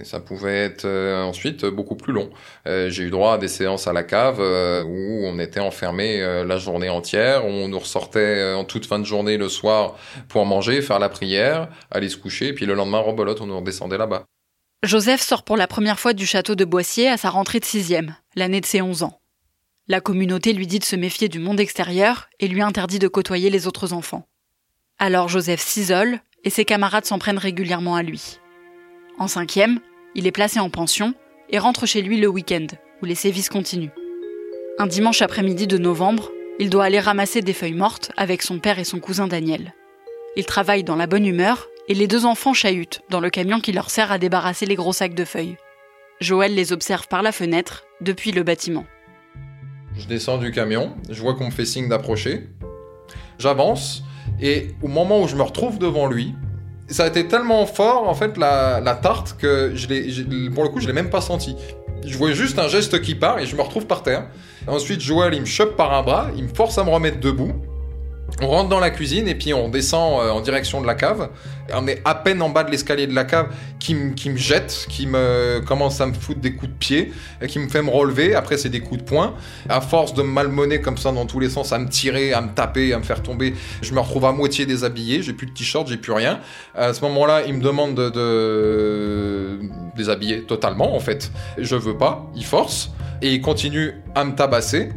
ça 0.02 0.20
pouvait 0.20 0.64
être 0.64 0.84
euh, 0.84 1.22
ensuite 1.22 1.64
beaucoup 1.64 1.94
plus 1.94 2.12
long. 2.12 2.30
Euh, 2.66 2.90
j'ai 2.90 3.04
eu 3.04 3.10
droit 3.10 3.34
à 3.34 3.38
des 3.38 3.48
séances 3.48 3.86
à 3.86 3.92
la 3.92 4.02
cave 4.02 4.38
euh, 4.40 4.82
où 4.82 5.24
on 5.24 5.38
était 5.38 5.60
enfermé 5.60 6.20
la 6.20 6.58
journée 6.58 6.88
entière, 6.88 7.44
on 7.44 7.68
nous 7.68 7.78
ressortait 7.78 8.52
en 8.54 8.64
toute 8.64 8.86
fin 8.86 8.98
de 8.98 9.04
journée 9.04 9.36
le 9.36 9.48
soir 9.48 9.96
pour 10.28 10.44
manger, 10.46 10.82
faire 10.82 10.98
la 10.98 11.08
prière, 11.08 11.68
aller 11.90 12.08
se 12.08 12.16
coucher, 12.16 12.48
et 12.48 12.52
puis 12.52 12.66
le 12.66 12.74
lendemain, 12.74 12.98
rebolote, 12.98 13.40
on 13.40 13.46
nous 13.46 13.58
redescendait 13.58 13.98
là-bas. 13.98 14.24
Joseph 14.82 15.20
sort 15.20 15.44
pour 15.44 15.56
la 15.56 15.68
première 15.68 16.00
fois 16.00 16.12
du 16.12 16.26
château 16.26 16.54
de 16.54 16.64
Boissier 16.64 17.08
à 17.08 17.16
sa 17.16 17.30
rentrée 17.30 17.60
de 17.60 17.64
sixième, 17.64 18.16
l'année 18.34 18.60
de 18.60 18.66
ses 18.66 18.82
11 18.82 19.04
ans. 19.04 19.20
La 19.86 20.00
communauté 20.00 20.52
lui 20.52 20.66
dit 20.66 20.78
de 20.80 20.84
se 20.84 20.96
méfier 20.96 21.28
du 21.28 21.38
monde 21.38 21.60
extérieur 21.60 22.28
et 22.40 22.48
lui 22.48 22.62
interdit 22.62 22.98
de 22.98 23.08
côtoyer 23.08 23.50
les 23.50 23.66
autres 23.66 23.92
enfants. 23.92 24.26
Alors 24.98 25.28
Joseph 25.28 25.60
s'isole 25.60 26.18
et 26.44 26.50
ses 26.50 26.64
camarades 26.64 27.04
s'en 27.04 27.18
prennent 27.18 27.38
régulièrement 27.38 27.94
à 27.94 28.02
lui. 28.02 28.38
En 29.18 29.28
cinquième, 29.28 29.80
il 30.14 30.26
est 30.26 30.32
placé 30.32 30.60
en 30.60 30.70
pension 30.70 31.14
et 31.50 31.58
rentre 31.58 31.86
chez 31.86 32.02
lui 32.02 32.18
le 32.18 32.28
week-end, 32.28 32.66
où 33.02 33.06
les 33.06 33.14
sévices 33.14 33.48
continuent. 33.48 33.92
Un 34.78 34.86
dimanche 34.86 35.22
après-midi 35.22 35.66
de 35.66 35.78
novembre, 35.78 36.30
il 36.58 36.70
doit 36.70 36.84
aller 36.84 37.00
ramasser 37.00 37.40
des 37.40 37.52
feuilles 37.52 37.74
mortes 37.74 38.10
avec 38.16 38.42
son 38.42 38.58
père 38.58 38.78
et 38.78 38.84
son 38.84 39.00
cousin 39.00 39.26
Daniel. 39.26 39.74
Ils 40.36 40.46
travaillent 40.46 40.84
dans 40.84 40.96
la 40.96 41.06
bonne 41.06 41.26
humeur 41.26 41.68
et 41.88 41.94
les 41.94 42.06
deux 42.06 42.24
enfants 42.24 42.54
chahutent 42.54 43.02
dans 43.10 43.20
le 43.20 43.30
camion 43.30 43.60
qui 43.60 43.72
leur 43.72 43.90
sert 43.90 44.10
à 44.10 44.18
débarrasser 44.18 44.66
les 44.66 44.76
gros 44.76 44.92
sacs 44.92 45.14
de 45.14 45.24
feuilles. 45.24 45.56
Joël 46.20 46.54
les 46.54 46.72
observe 46.72 47.08
par 47.08 47.22
la 47.22 47.32
fenêtre 47.32 47.84
depuis 48.00 48.32
le 48.32 48.42
bâtiment. 48.42 48.86
Je 49.94 50.06
descends 50.06 50.38
du 50.38 50.52
camion, 50.52 50.96
je 51.10 51.20
vois 51.20 51.34
qu'on 51.34 51.46
me 51.46 51.50
fait 51.50 51.66
signe 51.66 51.88
d'approcher. 51.88 52.48
J'avance 53.38 54.04
et 54.40 54.68
au 54.82 54.88
moment 54.88 55.20
où 55.22 55.28
je 55.28 55.36
me 55.36 55.42
retrouve 55.42 55.78
devant 55.78 56.06
lui, 56.06 56.34
ça 56.92 57.04
a 57.04 57.06
été 57.08 57.26
tellement 57.26 57.66
fort 57.66 58.08
en 58.08 58.14
fait 58.14 58.36
la, 58.36 58.80
la 58.80 58.94
tarte 58.94 59.36
que 59.38 59.72
je 59.74 59.88
l'ai, 59.88 60.50
pour 60.50 60.64
le 60.64 60.68
coup 60.68 60.80
je 60.80 60.86
l'ai 60.86 60.92
même 60.92 61.10
pas 61.10 61.20
senti. 61.20 61.56
Je 62.04 62.16
vois 62.18 62.32
juste 62.32 62.58
un 62.58 62.68
geste 62.68 63.00
qui 63.00 63.14
part 63.14 63.38
et 63.38 63.46
je 63.46 63.54
me 63.54 63.62
retrouve 63.62 63.86
par 63.86 64.02
terre. 64.02 64.26
Ensuite 64.66 65.00
Joël 65.00 65.34
il 65.34 65.40
me 65.40 65.46
chope 65.46 65.76
par 65.76 65.92
un 65.92 66.02
bras, 66.02 66.28
il 66.36 66.44
me 66.44 66.48
force 66.48 66.78
à 66.78 66.84
me 66.84 66.90
remettre 66.90 67.20
debout. 67.20 67.52
On 68.40 68.48
rentre 68.48 68.68
dans 68.68 68.80
la 68.80 68.90
cuisine 68.90 69.28
et 69.28 69.34
puis 69.34 69.52
on 69.54 69.68
descend 69.68 70.20
euh, 70.20 70.30
en 70.30 70.40
direction 70.40 70.80
de 70.80 70.86
la 70.86 70.94
cave. 70.94 71.28
On 71.74 71.86
est 71.86 72.00
à 72.04 72.14
peine 72.14 72.42
en 72.42 72.48
bas 72.48 72.64
de 72.64 72.70
l'escalier 72.70 73.06
de 73.06 73.14
la 73.14 73.24
cave 73.24 73.48
qui, 73.78 73.94
me 73.94 74.36
jette, 74.36 74.86
qui 74.88 75.06
me 75.06 75.60
commence 75.66 76.00
à 76.00 76.06
me 76.06 76.12
foutre 76.12 76.40
des 76.40 76.54
coups 76.54 76.72
de 76.72 76.76
pied, 76.76 77.12
qui 77.48 77.58
me 77.58 77.68
fait 77.68 77.82
me 77.82 77.90
relever. 77.90 78.34
Après, 78.34 78.56
c'est 78.56 78.68
des 78.68 78.80
coups 78.80 79.00
de 79.00 79.04
poing. 79.04 79.34
À 79.68 79.80
force 79.80 80.14
de 80.14 80.22
me 80.22 80.28
malmener 80.28 80.80
comme 80.80 80.98
ça 80.98 81.12
dans 81.12 81.26
tous 81.26 81.40
les 81.40 81.50
sens, 81.50 81.72
à 81.72 81.78
me 81.78 81.88
tirer, 81.88 82.32
à 82.32 82.40
me 82.40 82.48
taper, 82.48 82.92
à 82.92 82.98
me 82.98 83.04
faire 83.04 83.22
tomber, 83.22 83.54
je 83.80 83.92
me 83.92 84.00
retrouve 84.00 84.24
à 84.24 84.32
moitié 84.32 84.66
déshabillé. 84.66 85.22
J'ai 85.22 85.32
plus 85.32 85.46
de 85.46 85.52
t-shirt, 85.52 85.86
j'ai 85.86 85.96
plus 85.96 86.12
rien. 86.12 86.40
À 86.74 86.92
ce 86.94 87.00
moment-là, 87.02 87.42
il 87.46 87.54
me 87.54 87.62
demande 87.62 87.94
de, 87.94 88.10
de 88.10 89.58
déshabiller 89.96 90.42
totalement, 90.42 90.94
en 90.94 91.00
fait. 91.00 91.30
Je 91.58 91.76
veux 91.76 91.96
pas, 91.96 92.26
il 92.34 92.44
force. 92.44 92.90
Et 93.22 93.32
il 93.34 93.40
continue 93.40 93.94
à 94.14 94.24
me 94.24 94.34
tabasser. 94.34 94.90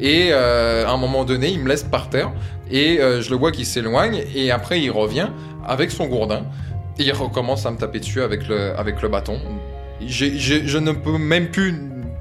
Et 0.00 0.28
euh, 0.30 0.86
à 0.86 0.90
un 0.90 0.96
moment 0.96 1.24
donné, 1.24 1.48
il 1.48 1.60
me 1.60 1.68
laisse 1.68 1.82
par 1.82 2.08
terre 2.08 2.32
et 2.70 3.00
euh, 3.00 3.20
je 3.20 3.30
le 3.30 3.36
vois 3.36 3.50
qui 3.50 3.64
s'éloigne 3.64 4.22
et 4.34 4.50
après 4.50 4.80
il 4.80 4.90
revient 4.90 5.28
avec 5.66 5.90
son 5.90 6.06
gourdin 6.06 6.42
et 6.98 7.04
il 7.04 7.12
recommence 7.12 7.66
à 7.66 7.70
me 7.70 7.76
taper 7.76 8.00
dessus 8.00 8.22
avec 8.22 8.46
le, 8.48 8.78
avec 8.78 9.02
le 9.02 9.08
bâton. 9.08 9.40
je 10.06 10.78
ne 10.78 10.92
peux 10.92 11.18
même 11.18 11.48
plus 11.48 11.74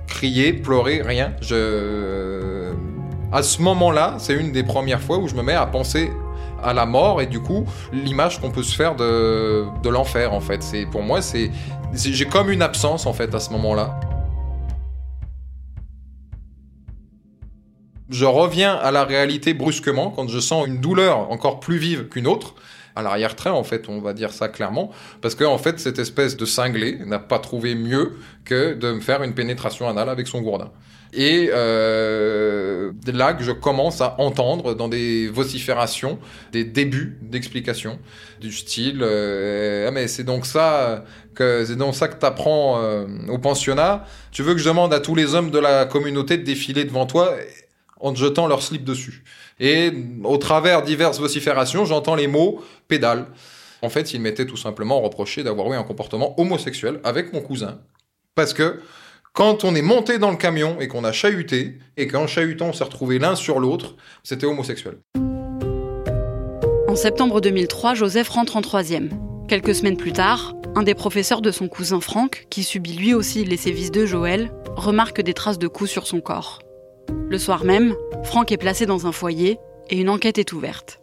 crier, 0.07 0.53
pleurer, 0.53 1.01
rien. 1.03 1.33
Je... 1.41 2.71
À 3.31 3.43
ce 3.43 3.61
moment-là, 3.61 4.15
c'est 4.19 4.33
une 4.33 4.51
des 4.51 4.63
premières 4.63 5.01
fois 5.01 5.17
où 5.17 5.27
je 5.27 5.35
me 5.35 5.43
mets 5.43 5.53
à 5.53 5.65
penser 5.65 6.09
à 6.63 6.73
la 6.73 6.85
mort 6.85 7.21
et 7.21 7.27
du 7.27 7.39
coup 7.39 7.65
l'image 7.93 8.41
qu'on 8.41 8.49
peut 8.49 8.63
se 8.63 8.75
faire 8.75 8.95
de, 8.95 9.65
de 9.83 9.89
l'enfer 9.89 10.33
en 10.33 10.39
fait. 10.39 10.63
C'est 10.63 10.85
pour 10.85 11.03
moi 11.03 11.21
c'est 11.21 11.51
j'ai 11.93 12.25
comme 12.25 12.49
une 12.49 12.61
absence 12.61 13.05
en 13.05 13.13
fait 13.13 13.33
à 13.35 13.39
ce 13.39 13.51
moment-là. 13.51 13.99
Je 18.09 18.25
reviens 18.25 18.73
à 18.75 18.91
la 18.91 19.03
réalité 19.03 19.53
brusquement 19.53 20.11
quand 20.11 20.29
je 20.29 20.39
sens 20.39 20.65
une 20.67 20.79
douleur 20.79 21.29
encore 21.29 21.59
plus 21.59 21.77
vive 21.77 22.07
qu'une 22.07 22.27
autre. 22.27 22.55
À 22.95 23.03
l'arrière-train, 23.03 23.51
en 23.51 23.63
fait, 23.63 23.89
on 23.89 23.99
va 24.01 24.13
dire 24.13 24.31
ça 24.31 24.47
clairement, 24.47 24.89
parce 25.21 25.35
que 25.35 25.43
en 25.43 25.59
fait, 25.59 25.79
cette 25.79 25.99
espèce 25.99 26.35
de 26.35 26.45
cinglé 26.45 26.97
n'a 27.05 27.19
pas 27.19 27.37
trouvé 27.37 27.75
mieux 27.75 28.13
que 28.43 28.73
de 28.73 28.93
me 28.93 29.01
faire 29.01 29.21
une 29.21 29.35
pénétration 29.35 29.87
anale 29.87 30.09
avec 30.09 30.25
son 30.25 30.41
gourdin. 30.41 30.71
Et 31.13 31.49
euh, 31.53 32.91
là 33.05 33.33
que 33.33 33.43
je 33.43 33.51
commence 33.51 34.01
à 34.01 34.15
entendre 34.19 34.73
dans 34.73 34.87
des 34.87 35.29
vociférations 35.29 36.19
des 36.51 36.65
débuts 36.65 37.17
d'explications 37.21 37.97
du 38.41 38.51
style 38.51 38.99
euh, 39.01 39.87
ah 39.87 39.91
mais 39.91 40.07
c'est 40.07 40.25
donc 40.25 40.45
ça 40.45 41.05
que 41.33 41.63
c'est 41.65 41.77
donc 41.77 41.95
ça 41.95 42.07
que 42.07 42.15
t'apprends 42.15 42.81
euh, 42.81 43.05
au 43.29 43.37
pensionnat. 43.37 44.05
Tu 44.31 44.43
veux 44.43 44.53
que 44.53 44.59
je 44.59 44.67
demande 44.67 44.93
à 44.93 44.99
tous 44.99 45.15
les 45.15 45.33
hommes 45.33 45.49
de 45.49 45.59
la 45.59 45.85
communauté 45.85 46.37
de 46.37 46.43
défiler 46.43 46.83
devant 46.83 47.05
toi 47.05 47.31
en 47.99 48.13
jetant 48.15 48.47
leur 48.47 48.61
slip 48.61 48.83
dessus. 48.83 49.23
Et 49.59 49.91
au 50.23 50.37
travers 50.37 50.83
diverses 50.83 51.19
vociférations, 51.19 51.85
j'entends 51.85 52.15
les 52.15 52.27
mots 52.27 52.61
pédale. 52.87 53.27
En 53.81 53.89
fait, 53.89 54.13
il 54.13 54.21
m'était 54.21 54.45
tout 54.45 54.57
simplement 54.57 55.01
reproché 55.01 55.43
d'avoir 55.43 55.71
eu 55.71 55.75
un 55.75 55.83
comportement 55.83 56.39
homosexuel 56.39 56.99
avec 57.03 57.33
mon 57.33 57.41
cousin. 57.41 57.79
Parce 58.35 58.53
que 58.53 58.81
quand 59.33 59.63
on 59.63 59.75
est 59.75 59.83
monté 59.83 60.17
dans 60.17 60.31
le 60.31 60.37
camion 60.37 60.79
et 60.79 60.87
qu'on 60.87 61.03
a 61.03 61.11
chahuté, 61.11 61.77
et 61.95 62.07
qu'en 62.07 62.25
chahutant 62.25 62.69
on 62.69 62.73
s'est 62.73 62.83
retrouvé 62.83 63.19
l'un 63.19 63.35
sur 63.35 63.59
l'autre, 63.59 63.95
c'était 64.23 64.47
homosexuel. 64.47 64.97
En 66.87 66.95
septembre 66.95 67.41
2003, 67.41 67.93
Joseph 67.93 68.29
rentre 68.29 68.57
en 68.57 68.61
troisième. 68.61 69.09
Quelques 69.47 69.75
semaines 69.75 69.97
plus 69.97 70.13
tard, 70.13 70.55
un 70.75 70.83
des 70.83 70.95
professeurs 70.95 71.41
de 71.41 71.51
son 71.51 71.67
cousin 71.67 72.01
Franck, 72.01 72.47
qui 72.49 72.63
subit 72.63 72.93
lui 72.93 73.13
aussi 73.13 73.43
les 73.43 73.57
sévices 73.57 73.91
de 73.91 74.05
Joël, 74.05 74.51
remarque 74.75 75.21
des 75.21 75.33
traces 75.33 75.59
de 75.59 75.67
coups 75.67 75.89
sur 75.89 76.07
son 76.07 76.19
corps. 76.19 76.59
Le 77.29 77.37
soir 77.37 77.65
même, 77.65 77.95
Franck 78.23 78.51
est 78.51 78.57
placé 78.57 78.85
dans 78.85 79.05
un 79.05 79.11
foyer 79.11 79.59
et 79.89 79.99
une 79.99 80.09
enquête 80.09 80.37
est 80.37 80.53
ouverte. 80.53 81.01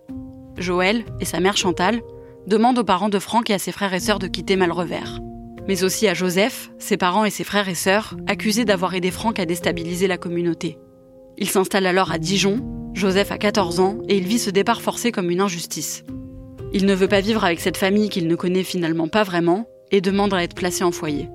Joël 0.57 1.05
et 1.21 1.25
sa 1.25 1.41
mère 1.41 1.57
Chantal 1.57 2.01
demandent 2.47 2.79
aux 2.79 2.85
parents 2.85 3.09
de 3.09 3.19
Franck 3.19 3.51
et 3.51 3.55
à 3.55 3.59
ses 3.59 3.73
frères 3.73 3.95
et 3.95 4.01
sœurs 4.01 4.19
de 4.19 4.27
quitter 4.27 4.57
Malrevers. 4.57 5.21
Mais 5.67 5.83
aussi 5.83 6.09
à 6.09 6.15
Joseph, 6.15 6.71
ses 6.79 6.97
parents 6.97 7.25
et 7.25 7.31
ses 7.31 7.45
frères 7.45 7.69
et 7.69 7.75
sœurs, 7.75 8.17
accusés 8.27 8.65
d'avoir 8.65 8.95
aidé 8.95 9.11
Franck 9.11 9.39
à 9.39 9.47
déstabiliser 9.47 10.07
la 10.07 10.19
communauté. 10.19 10.79
Il 11.39 11.49
s'installe 11.49 11.87
alors 11.87 12.13
à 12.13 12.19
Dijon, 12.19 12.61
Joseph 12.95 13.33
a 13.33 13.39
14 13.39 13.81
ans 13.81 13.99
et 14.09 14.17
il 14.17 14.27
vit 14.27 14.39
ce 14.39 14.51
départ 14.51 14.83
forcé 14.83 15.11
comme 15.11 15.31
une 15.31 15.41
injustice. 15.41 16.05
Il 16.73 16.87
ne 16.87 16.95
veut 16.95 17.09
pas 17.09 17.21
vivre 17.21 17.45
avec 17.45 17.61
cette 17.61 17.77
famille 17.77 18.09
qu'il 18.09 18.29
ne 18.29 18.35
connaît 18.35 18.63
finalement 18.63 19.09
pas 19.09 19.25
vraiment 19.25 19.67
et 19.91 20.01
demande 20.01 20.35
à 20.35 20.43
être 20.43 20.55
placé 20.55 20.85
en 20.85 20.93
foyer. 20.93 21.29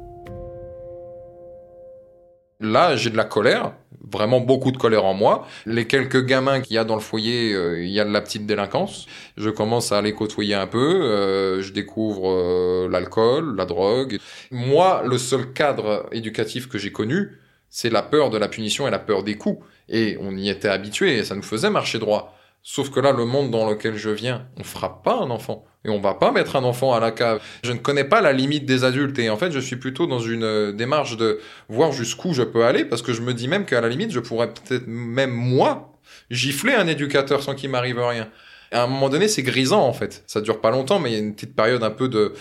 Là, 2.59 2.95
j'ai 2.95 3.09
de 3.09 3.17
la 3.17 3.23
colère, 3.23 3.73
vraiment 4.11 4.39
beaucoup 4.39 4.71
de 4.71 4.77
colère 4.77 5.05
en 5.05 5.13
moi. 5.13 5.47
Les 5.65 5.85
quelques 5.85 6.25
gamins 6.25 6.61
qu'il 6.61 6.75
y 6.75 6.77
a 6.77 6.83
dans 6.83 6.95
le 6.95 7.01
foyer, 7.01 7.53
euh, 7.53 7.83
il 7.83 7.89
y 7.89 7.99
a 7.99 8.05
de 8.05 8.11
la 8.11 8.21
petite 8.21 8.45
délinquance. 8.45 9.07
Je 9.37 9.49
commence 9.49 9.91
à 9.91 10.01
les 10.01 10.13
côtoyer 10.13 10.55
un 10.55 10.67
peu. 10.67 11.01
Euh, 11.03 11.61
je 11.61 11.73
découvre 11.73 12.29
euh, 12.29 12.89
l'alcool, 12.89 13.55
la 13.55 13.65
drogue. 13.65 14.17
Moi, 14.51 15.03
le 15.05 15.17
seul 15.17 15.53
cadre 15.53 16.07
éducatif 16.11 16.67
que 16.67 16.77
j'ai 16.77 16.91
connu, 16.91 17.37
c'est 17.69 17.89
la 17.89 18.01
peur 18.01 18.29
de 18.29 18.37
la 18.37 18.47
punition 18.47 18.87
et 18.87 18.91
la 18.91 18.99
peur 18.99 19.23
des 19.23 19.35
coups. 19.35 19.63
Et 19.89 20.17
on 20.21 20.35
y 20.35 20.49
était 20.49 20.69
habitué 20.69 21.17
et 21.17 21.23
ça 21.23 21.35
nous 21.35 21.43
faisait 21.43 21.69
marcher 21.69 21.99
droit. 21.99 22.38
Sauf 22.61 22.89
que 22.89 22.99
là, 22.99 23.11
le 23.11 23.25
monde 23.25 23.51
dans 23.51 23.69
lequel 23.69 23.95
je 23.95 24.09
viens, 24.09 24.47
on 24.57 24.63
frappe 24.63 25.03
pas 25.03 25.15
un 25.15 25.29
enfant. 25.29 25.65
Et 25.85 25.89
on 25.89 25.99
va 25.99 26.13
pas 26.13 26.31
mettre 26.31 26.55
un 26.55 26.63
enfant 26.63 26.93
à 26.93 26.99
la 26.99 27.11
cave. 27.11 27.41
Je 27.63 27.71
ne 27.71 27.77
connais 27.77 28.03
pas 28.03 28.19
la 28.19 28.33
limite 28.33 28.65
des 28.65 28.83
adultes. 28.83 29.17
Et 29.19 29.29
en 29.29 29.37
fait, 29.37 29.51
je 29.51 29.59
suis 29.59 29.77
plutôt 29.77 30.07
dans 30.07 30.19
une 30.19 30.43
euh, 30.43 30.71
démarche 30.73 31.15
de 31.15 31.39
voir 31.69 31.91
jusqu'où 31.93 32.33
je 32.33 32.43
peux 32.43 32.65
aller, 32.65 32.83
parce 32.83 33.01
que 33.01 33.13
je 33.13 33.21
me 33.21 33.33
dis 33.33 33.47
même 33.47 33.65
qu'à 33.65 33.79
la 33.79 33.87
limite, 33.87 34.11
je 34.11 34.19
pourrais 34.19 34.53
peut-être 34.53 34.87
même 34.87 35.31
moi 35.31 35.93
gifler 36.29 36.73
un 36.73 36.87
éducateur 36.87 37.41
sans 37.41 37.55
qu'il 37.55 37.69
m'arrive 37.69 37.99
rien. 37.99 38.29
Et 38.71 38.75
à 38.75 38.83
un 38.83 38.87
moment 38.87 39.09
donné, 39.09 39.27
c'est 39.27 39.41
grisant 39.41 39.81
en 39.81 39.93
fait. 39.93 40.23
Ça 40.27 40.41
dure 40.41 40.59
pas 40.59 40.69
longtemps, 40.69 40.99
mais 40.99 41.11
il 41.11 41.13
y 41.13 41.15
a 41.15 41.19
une 41.19 41.33
petite 41.33 41.55
période 41.55 41.83
un 41.83 41.91
peu 41.91 42.09
de 42.09 42.33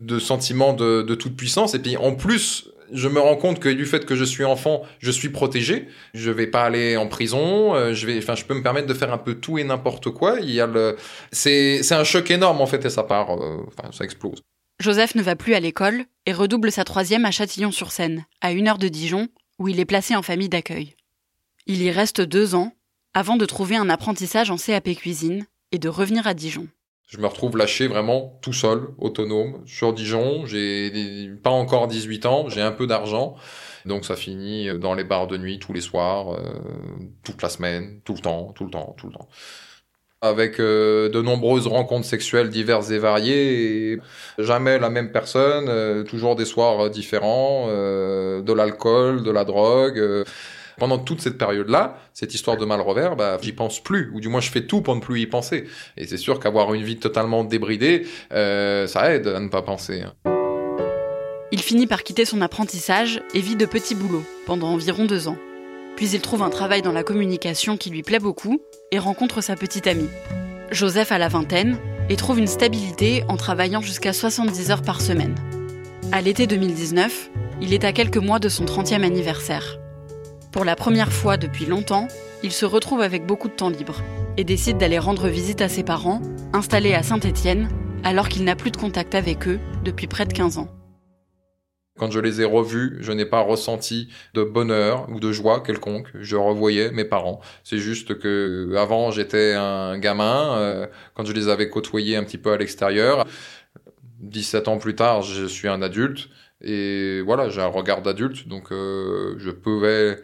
de 0.00 0.18
sentiment 0.18 0.74
de, 0.74 1.02
de 1.02 1.14
toute 1.14 1.36
puissance. 1.36 1.74
Et 1.74 1.80
puis 1.80 1.96
en 1.96 2.14
plus, 2.14 2.70
je 2.92 3.08
me 3.08 3.20
rends 3.20 3.36
compte 3.36 3.60
que 3.60 3.68
du 3.68 3.86
fait 3.86 4.04
que 4.04 4.14
je 4.14 4.24
suis 4.24 4.44
enfant, 4.44 4.82
je 4.98 5.10
suis 5.10 5.28
protégé. 5.28 5.88
Je 6.14 6.30
vais 6.30 6.46
pas 6.46 6.64
aller 6.64 6.96
en 6.96 7.06
prison. 7.06 7.74
Euh, 7.74 7.94
je 7.94 8.06
vais, 8.06 8.18
enfin, 8.18 8.34
je 8.34 8.44
peux 8.44 8.54
me 8.54 8.62
permettre 8.62 8.86
de 8.86 8.94
faire 8.94 9.12
un 9.12 9.18
peu 9.18 9.34
tout 9.34 9.58
et 9.58 9.64
n'importe 9.64 10.10
quoi. 10.10 10.38
Il 10.40 10.50
y 10.50 10.60
a 10.60 10.66
le, 10.66 10.96
c'est, 11.32 11.82
c'est 11.82 11.94
un 11.94 12.04
choc 12.04 12.30
énorme 12.30 12.60
en 12.60 12.66
fait 12.66 12.84
et 12.84 12.90
ça 12.90 13.02
part, 13.02 13.34
euh, 13.34 13.66
ça 13.92 14.04
explose. 14.04 14.42
Joseph 14.80 15.14
ne 15.14 15.22
va 15.22 15.34
plus 15.34 15.54
à 15.54 15.60
l'école 15.60 16.04
et 16.26 16.32
redouble 16.32 16.70
sa 16.70 16.84
troisième 16.84 17.24
à 17.24 17.30
Châtillon-sur-Seine, 17.30 18.26
à 18.40 18.52
une 18.52 18.68
heure 18.68 18.78
de 18.78 18.88
Dijon, 18.88 19.28
où 19.58 19.68
il 19.68 19.80
est 19.80 19.84
placé 19.84 20.14
en 20.14 20.22
famille 20.22 20.48
d'accueil. 20.48 20.94
Il 21.66 21.82
y 21.82 21.90
reste 21.90 22.20
deux 22.20 22.54
ans 22.54 22.72
avant 23.12 23.36
de 23.36 23.44
trouver 23.44 23.76
un 23.76 23.90
apprentissage 23.90 24.50
en 24.50 24.56
CAP 24.56 24.94
cuisine 24.94 25.46
et 25.72 25.78
de 25.78 25.88
revenir 25.88 26.26
à 26.26 26.34
Dijon. 26.34 26.68
Je 27.08 27.16
me 27.16 27.26
retrouve 27.26 27.56
lâché 27.56 27.86
vraiment 27.88 28.38
tout 28.42 28.52
seul, 28.52 28.88
autonome, 28.98 29.62
sur 29.66 29.94
Dijon. 29.94 30.44
J'ai 30.44 31.30
pas 31.42 31.48
encore 31.48 31.88
18 31.88 32.26
ans, 32.26 32.48
j'ai 32.50 32.60
un 32.60 32.70
peu 32.70 32.86
d'argent. 32.86 33.34
Donc 33.86 34.04
ça 34.04 34.14
finit 34.14 34.68
dans 34.78 34.92
les 34.92 35.04
bars 35.04 35.26
de 35.26 35.38
nuit 35.38 35.58
tous 35.58 35.72
les 35.72 35.80
soirs, 35.80 36.34
euh, 36.34 36.38
toute 37.24 37.40
la 37.42 37.48
semaine, 37.48 38.02
tout 38.04 38.12
le 38.12 38.20
temps, 38.20 38.52
tout 38.54 38.64
le 38.64 38.70
temps, 38.70 38.94
tout 38.98 39.06
le 39.06 39.14
temps. 39.14 39.28
Avec 40.20 40.60
euh, 40.60 41.08
de 41.08 41.22
nombreuses 41.22 41.66
rencontres 41.66 42.06
sexuelles 42.06 42.50
diverses 42.50 42.90
et 42.90 42.98
variées, 42.98 43.98
jamais 44.38 44.78
la 44.78 44.90
même 44.90 45.10
personne, 45.10 45.66
euh, 45.68 46.04
toujours 46.04 46.36
des 46.36 46.44
soirs 46.44 46.90
différents, 46.90 47.68
de 47.68 48.52
l'alcool, 48.52 49.22
de 49.22 49.30
la 49.30 49.44
drogue. 49.44 50.24
Pendant 50.78 50.98
toute 50.98 51.20
cette 51.20 51.38
période-là, 51.38 51.98
cette 52.14 52.34
histoire 52.34 52.56
de 52.56 52.64
mal 52.64 52.80
revers, 52.80 53.16
bah, 53.16 53.38
j'y 53.42 53.52
pense 53.52 53.82
plus, 53.82 54.10
ou 54.14 54.20
du 54.20 54.28
moins 54.28 54.40
je 54.40 54.50
fais 54.50 54.64
tout 54.64 54.80
pour 54.80 54.94
ne 54.94 55.00
plus 55.00 55.20
y 55.20 55.26
penser. 55.26 55.64
Et 55.96 56.06
c'est 56.06 56.16
sûr 56.16 56.38
qu'avoir 56.38 56.72
une 56.74 56.82
vie 56.82 56.96
totalement 56.96 57.44
débridée, 57.44 58.06
euh, 58.32 58.86
ça 58.86 59.12
aide 59.12 59.26
à 59.26 59.40
ne 59.40 59.48
pas 59.48 59.62
penser. 59.62 60.02
Hein. 60.02 60.14
Il 61.50 61.60
finit 61.60 61.86
par 61.86 62.02
quitter 62.02 62.24
son 62.24 62.40
apprentissage 62.42 63.22
et 63.34 63.40
vit 63.40 63.56
de 63.56 63.66
petits 63.66 63.94
boulots 63.94 64.24
pendant 64.46 64.68
environ 64.68 65.06
deux 65.06 65.28
ans. 65.28 65.38
Puis 65.96 66.10
il 66.10 66.20
trouve 66.20 66.42
un 66.42 66.50
travail 66.50 66.82
dans 66.82 66.92
la 66.92 67.02
communication 67.02 67.76
qui 67.76 67.90
lui 67.90 68.02
plaît 68.02 68.20
beaucoup 68.20 68.60
et 68.92 68.98
rencontre 68.98 69.40
sa 69.40 69.56
petite 69.56 69.86
amie. 69.86 70.10
Joseph 70.70 71.10
a 71.10 71.18
la 71.18 71.28
vingtaine 71.28 71.78
et 72.08 72.16
trouve 72.16 72.38
une 72.38 72.46
stabilité 72.46 73.24
en 73.28 73.36
travaillant 73.36 73.80
jusqu'à 73.80 74.12
70 74.12 74.70
heures 74.70 74.82
par 74.82 75.00
semaine. 75.00 75.34
À 76.12 76.20
l'été 76.20 76.46
2019, 76.46 77.30
il 77.60 77.74
est 77.74 77.84
à 77.84 77.92
quelques 77.92 78.18
mois 78.18 78.38
de 78.38 78.48
son 78.48 78.64
30e 78.64 79.02
anniversaire. 79.02 79.77
Pour 80.58 80.64
la 80.64 80.74
première 80.74 81.12
fois 81.12 81.36
depuis 81.36 81.66
longtemps, 81.66 82.08
il 82.42 82.50
se 82.50 82.66
retrouve 82.66 83.00
avec 83.00 83.24
beaucoup 83.24 83.46
de 83.46 83.52
temps 83.52 83.68
libre 83.68 84.02
et 84.36 84.42
décide 84.42 84.76
d'aller 84.76 84.98
rendre 84.98 85.28
visite 85.28 85.60
à 85.60 85.68
ses 85.68 85.84
parents 85.84 86.20
installé 86.52 86.94
à 86.94 87.04
Saint-Étienne, 87.04 87.68
alors 88.02 88.28
qu'il 88.28 88.42
n'a 88.42 88.56
plus 88.56 88.72
de 88.72 88.76
contact 88.76 89.14
avec 89.14 89.46
eux 89.46 89.60
depuis 89.84 90.08
près 90.08 90.26
de 90.26 90.32
15 90.32 90.58
ans. 90.58 90.66
Quand 91.96 92.10
je 92.10 92.18
les 92.18 92.40
ai 92.40 92.44
revus, 92.44 92.96
je 92.98 93.12
n'ai 93.12 93.24
pas 93.24 93.40
ressenti 93.40 94.08
de 94.34 94.42
bonheur 94.42 95.08
ou 95.10 95.20
de 95.20 95.30
joie 95.30 95.60
quelconque. 95.60 96.08
Je 96.18 96.34
revoyais 96.34 96.90
mes 96.90 97.04
parents. 97.04 97.38
C'est 97.62 97.78
juste 97.78 98.18
que 98.18 98.74
avant 98.76 99.12
j'étais 99.12 99.54
un 99.54 99.96
gamin. 99.96 100.58
Euh, 100.58 100.86
quand 101.14 101.24
je 101.24 101.32
les 101.34 101.46
avais 101.46 101.68
côtoyés 101.68 102.16
un 102.16 102.24
petit 102.24 102.36
peu 102.36 102.50
à 102.50 102.56
l'extérieur, 102.56 103.28
17 104.22 104.66
ans 104.66 104.78
plus 104.78 104.96
tard, 104.96 105.22
je 105.22 105.46
suis 105.46 105.68
un 105.68 105.82
adulte 105.82 106.28
et 106.60 107.20
voilà, 107.20 107.48
j'ai 107.48 107.60
un 107.60 107.68
regard 107.68 108.02
d'adulte, 108.02 108.48
donc 108.48 108.72
euh, 108.72 109.36
je 109.38 109.50
pouvais. 109.50 110.20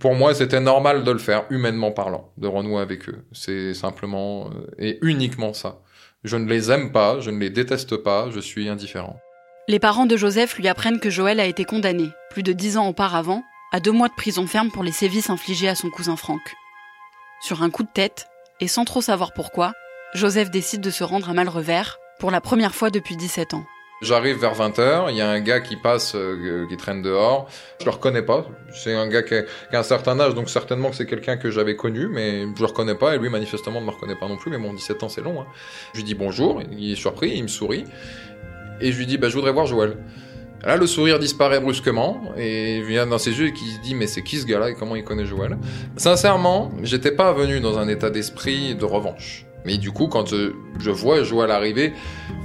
Pour 0.00 0.14
moi, 0.14 0.34
c'était 0.34 0.60
normal 0.60 1.04
de 1.04 1.10
le 1.10 1.18
faire, 1.18 1.44
humainement 1.50 1.92
parlant, 1.92 2.32
de 2.38 2.48
renouer 2.48 2.80
avec 2.80 3.08
eux. 3.08 3.24
C'est 3.32 3.74
simplement 3.74 4.50
euh, 4.50 4.66
et 4.78 4.98
uniquement 5.02 5.52
ça. 5.52 5.80
Je 6.24 6.36
ne 6.36 6.48
les 6.48 6.70
aime 6.70 6.92
pas, 6.92 7.20
je 7.20 7.30
ne 7.30 7.38
les 7.38 7.50
déteste 7.50 7.96
pas, 7.96 8.30
je 8.30 8.40
suis 8.40 8.68
indifférent. 8.68 9.16
Les 9.68 9.78
parents 9.78 10.06
de 10.06 10.16
Joseph 10.16 10.56
lui 10.58 10.68
apprennent 10.68 11.00
que 11.00 11.10
Joël 11.10 11.40
a 11.40 11.46
été 11.46 11.64
condamné, 11.64 12.08
plus 12.30 12.42
de 12.42 12.52
dix 12.52 12.76
ans 12.76 12.88
auparavant, 12.88 13.42
à 13.72 13.80
deux 13.80 13.92
mois 13.92 14.08
de 14.08 14.14
prison 14.14 14.46
ferme 14.46 14.70
pour 14.70 14.82
les 14.82 14.92
sévices 14.92 15.30
infligés 15.30 15.68
à 15.68 15.74
son 15.74 15.90
cousin 15.90 16.16
Franck. 16.16 16.54
Sur 17.40 17.62
un 17.62 17.70
coup 17.70 17.82
de 17.82 17.92
tête, 17.92 18.26
et 18.60 18.68
sans 18.68 18.84
trop 18.84 19.00
savoir 19.00 19.32
pourquoi, 19.32 19.72
Joseph 20.14 20.50
décide 20.50 20.80
de 20.80 20.90
se 20.90 21.04
rendre 21.04 21.28
à 21.28 21.34
Malrevers 21.34 21.98
pour 22.18 22.30
la 22.30 22.40
première 22.40 22.74
fois 22.74 22.90
depuis 22.90 23.16
17 23.16 23.54
ans. 23.54 23.64
J'arrive 24.02 24.38
vers 24.38 24.54
20h, 24.54 25.06
il 25.10 25.16
y 25.16 25.22
a 25.22 25.28
un 25.28 25.40
gars 25.40 25.60
qui 25.60 25.76
passe, 25.76 26.14
euh, 26.14 26.66
qui 26.68 26.76
traîne 26.76 27.00
dehors. 27.00 27.48
Je 27.80 27.86
le 27.86 27.90
reconnais 27.90 28.22
pas. 28.22 28.46
C'est 28.70 28.94
un 28.94 29.08
gars 29.08 29.22
qui 29.22 29.34
a, 29.34 29.44
un 29.72 29.82
certain 29.82 30.20
âge, 30.20 30.34
donc 30.34 30.50
certainement 30.50 30.90
que 30.90 30.96
c'est 30.96 31.06
quelqu'un 31.06 31.38
que 31.38 31.50
j'avais 31.50 31.76
connu, 31.76 32.06
mais 32.06 32.42
je 32.42 32.60
le 32.60 32.66
reconnais 32.66 32.94
pas, 32.94 33.14
et 33.14 33.18
lui 33.18 33.30
manifestement 33.30 33.80
ne 33.80 33.86
me 33.86 33.90
reconnaît 33.90 34.16
pas 34.16 34.28
non 34.28 34.36
plus, 34.36 34.50
mais 34.50 34.58
bon, 34.58 34.74
17 34.74 35.02
ans 35.02 35.08
c'est 35.08 35.22
long. 35.22 35.40
Hein. 35.40 35.46
Je 35.94 36.00
lui 36.00 36.04
dis 36.04 36.14
bonjour, 36.14 36.60
il 36.70 36.92
est 36.92 36.96
surpris, 36.96 37.32
il 37.36 37.44
me 37.44 37.48
sourit 37.48 37.84
et 38.80 38.92
je 38.92 38.98
lui 38.98 39.06
dis 39.06 39.18
bah, 39.18 39.28
je 39.28 39.34
voudrais 39.34 39.52
voir 39.52 39.66
Joël. 39.66 39.96
Là, 40.64 40.76
le 40.76 40.86
sourire 40.86 41.18
disparaît 41.18 41.60
brusquement 41.60 42.32
et 42.36 42.80
vient 42.80 43.06
dans 43.06 43.18
ses 43.18 43.38
yeux 43.38 43.46
et 43.46 43.52
qui 43.52 43.66
se 43.66 43.80
dit 43.80 43.94
mais 43.94 44.06
c'est 44.06 44.22
qui 44.22 44.38
ce 44.38 44.46
gars-là 44.46 44.70
et 44.70 44.74
comment 44.74 44.96
il 44.96 45.04
connaît 45.04 45.26
Joël? 45.26 45.56
Sincèrement, 45.96 46.72
j'étais 46.82 47.12
pas 47.12 47.32
venu 47.32 47.60
dans 47.60 47.78
un 47.78 47.88
état 47.88 48.10
d'esprit 48.10 48.74
de 48.74 48.84
revanche. 48.84 49.45
Mais 49.66 49.78
du 49.78 49.90
coup, 49.90 50.06
quand 50.06 50.28
je, 50.28 50.90
vois 50.90 51.24
Joël 51.24 51.50
arriver, 51.50 51.92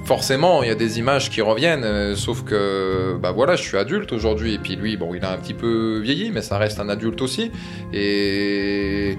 forcément, 0.05 0.63
il 0.63 0.69
y 0.69 0.71
a 0.71 0.75
des 0.75 0.97
images 0.97 1.29
qui 1.29 1.41
reviennent. 1.41 1.83
Euh, 1.83 2.15
sauf 2.15 2.43
que, 2.43 3.15
bah 3.21 3.31
voilà, 3.31 3.55
je 3.55 3.61
suis 3.61 3.77
adulte 3.77 4.11
aujourd'hui. 4.11 4.55
Et 4.55 4.57
puis 4.57 4.75
lui, 4.75 4.97
bon, 4.97 5.13
il 5.13 5.23
a 5.23 5.31
un 5.31 5.37
petit 5.37 5.53
peu 5.53 5.99
vieilli, 5.99 6.31
mais 6.31 6.41
ça 6.41 6.57
reste 6.57 6.79
un 6.79 6.89
adulte 6.89 7.21
aussi. 7.21 7.51
Et 7.93 9.17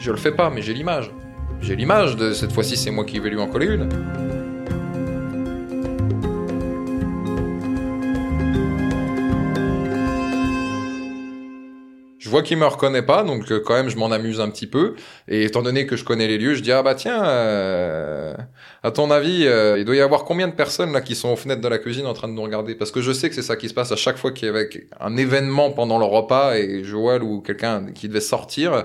je 0.00 0.10
le 0.10 0.16
fais 0.16 0.32
pas, 0.32 0.50
mais 0.50 0.60
j'ai 0.60 0.74
l'image. 0.74 1.12
J'ai 1.60 1.76
l'image 1.76 2.16
de 2.16 2.32
cette 2.32 2.52
fois-ci, 2.52 2.76
c'est 2.76 2.90
moi 2.90 3.04
qui 3.04 3.20
vais 3.20 3.30
lui 3.30 3.38
en 3.38 3.46
coller 3.46 3.66
une. 3.66 3.88
Vois 12.36 12.42
qu'il 12.42 12.58
me 12.58 12.66
reconnaît 12.66 13.02
pas, 13.02 13.22
donc 13.24 13.50
euh, 13.50 13.60
quand 13.64 13.74
même 13.74 13.88
je 13.88 13.96
m'en 13.96 14.10
amuse 14.10 14.40
un 14.40 14.50
petit 14.50 14.66
peu. 14.66 14.94
Et 15.26 15.44
étant 15.44 15.62
donné 15.62 15.86
que 15.86 15.96
je 15.96 16.04
connais 16.04 16.28
les 16.28 16.38
lieux, 16.38 16.54
je 16.54 16.62
dis 16.62 16.70
ah 16.70 16.82
bah 16.82 16.94
tiens, 16.94 17.24
euh, 17.24 18.34
à 18.82 18.90
ton 18.90 19.10
avis, 19.10 19.46
euh, 19.46 19.78
il 19.78 19.84
doit 19.84 19.96
y 19.96 20.00
avoir 20.00 20.24
combien 20.24 20.46
de 20.46 20.52
personnes 20.52 20.92
là 20.92 21.00
qui 21.00 21.14
sont 21.14 21.30
aux 21.30 21.36
fenêtres 21.36 21.62
de 21.62 21.68
la 21.68 21.78
cuisine 21.78 22.06
en 22.06 22.12
train 22.12 22.28
de 22.28 22.34
nous 22.34 22.42
regarder? 22.42 22.74
Parce 22.74 22.90
que 22.90 23.00
je 23.00 23.12
sais 23.12 23.28
que 23.30 23.34
c'est 23.34 23.42
ça 23.42 23.56
qui 23.56 23.68
se 23.68 23.74
passe 23.74 23.90
à 23.90 23.96
chaque 23.96 24.18
fois 24.18 24.32
qu'il 24.32 24.46
y 24.46 24.50
avait 24.50 24.68
un 25.00 25.16
événement 25.16 25.70
pendant 25.70 25.98
le 25.98 26.04
repas 26.04 26.56
et 26.56 26.84
Joël 26.84 27.22
ou 27.22 27.40
quelqu'un 27.40 27.86
qui 27.94 28.08
devait 28.08 28.20
sortir 28.20 28.84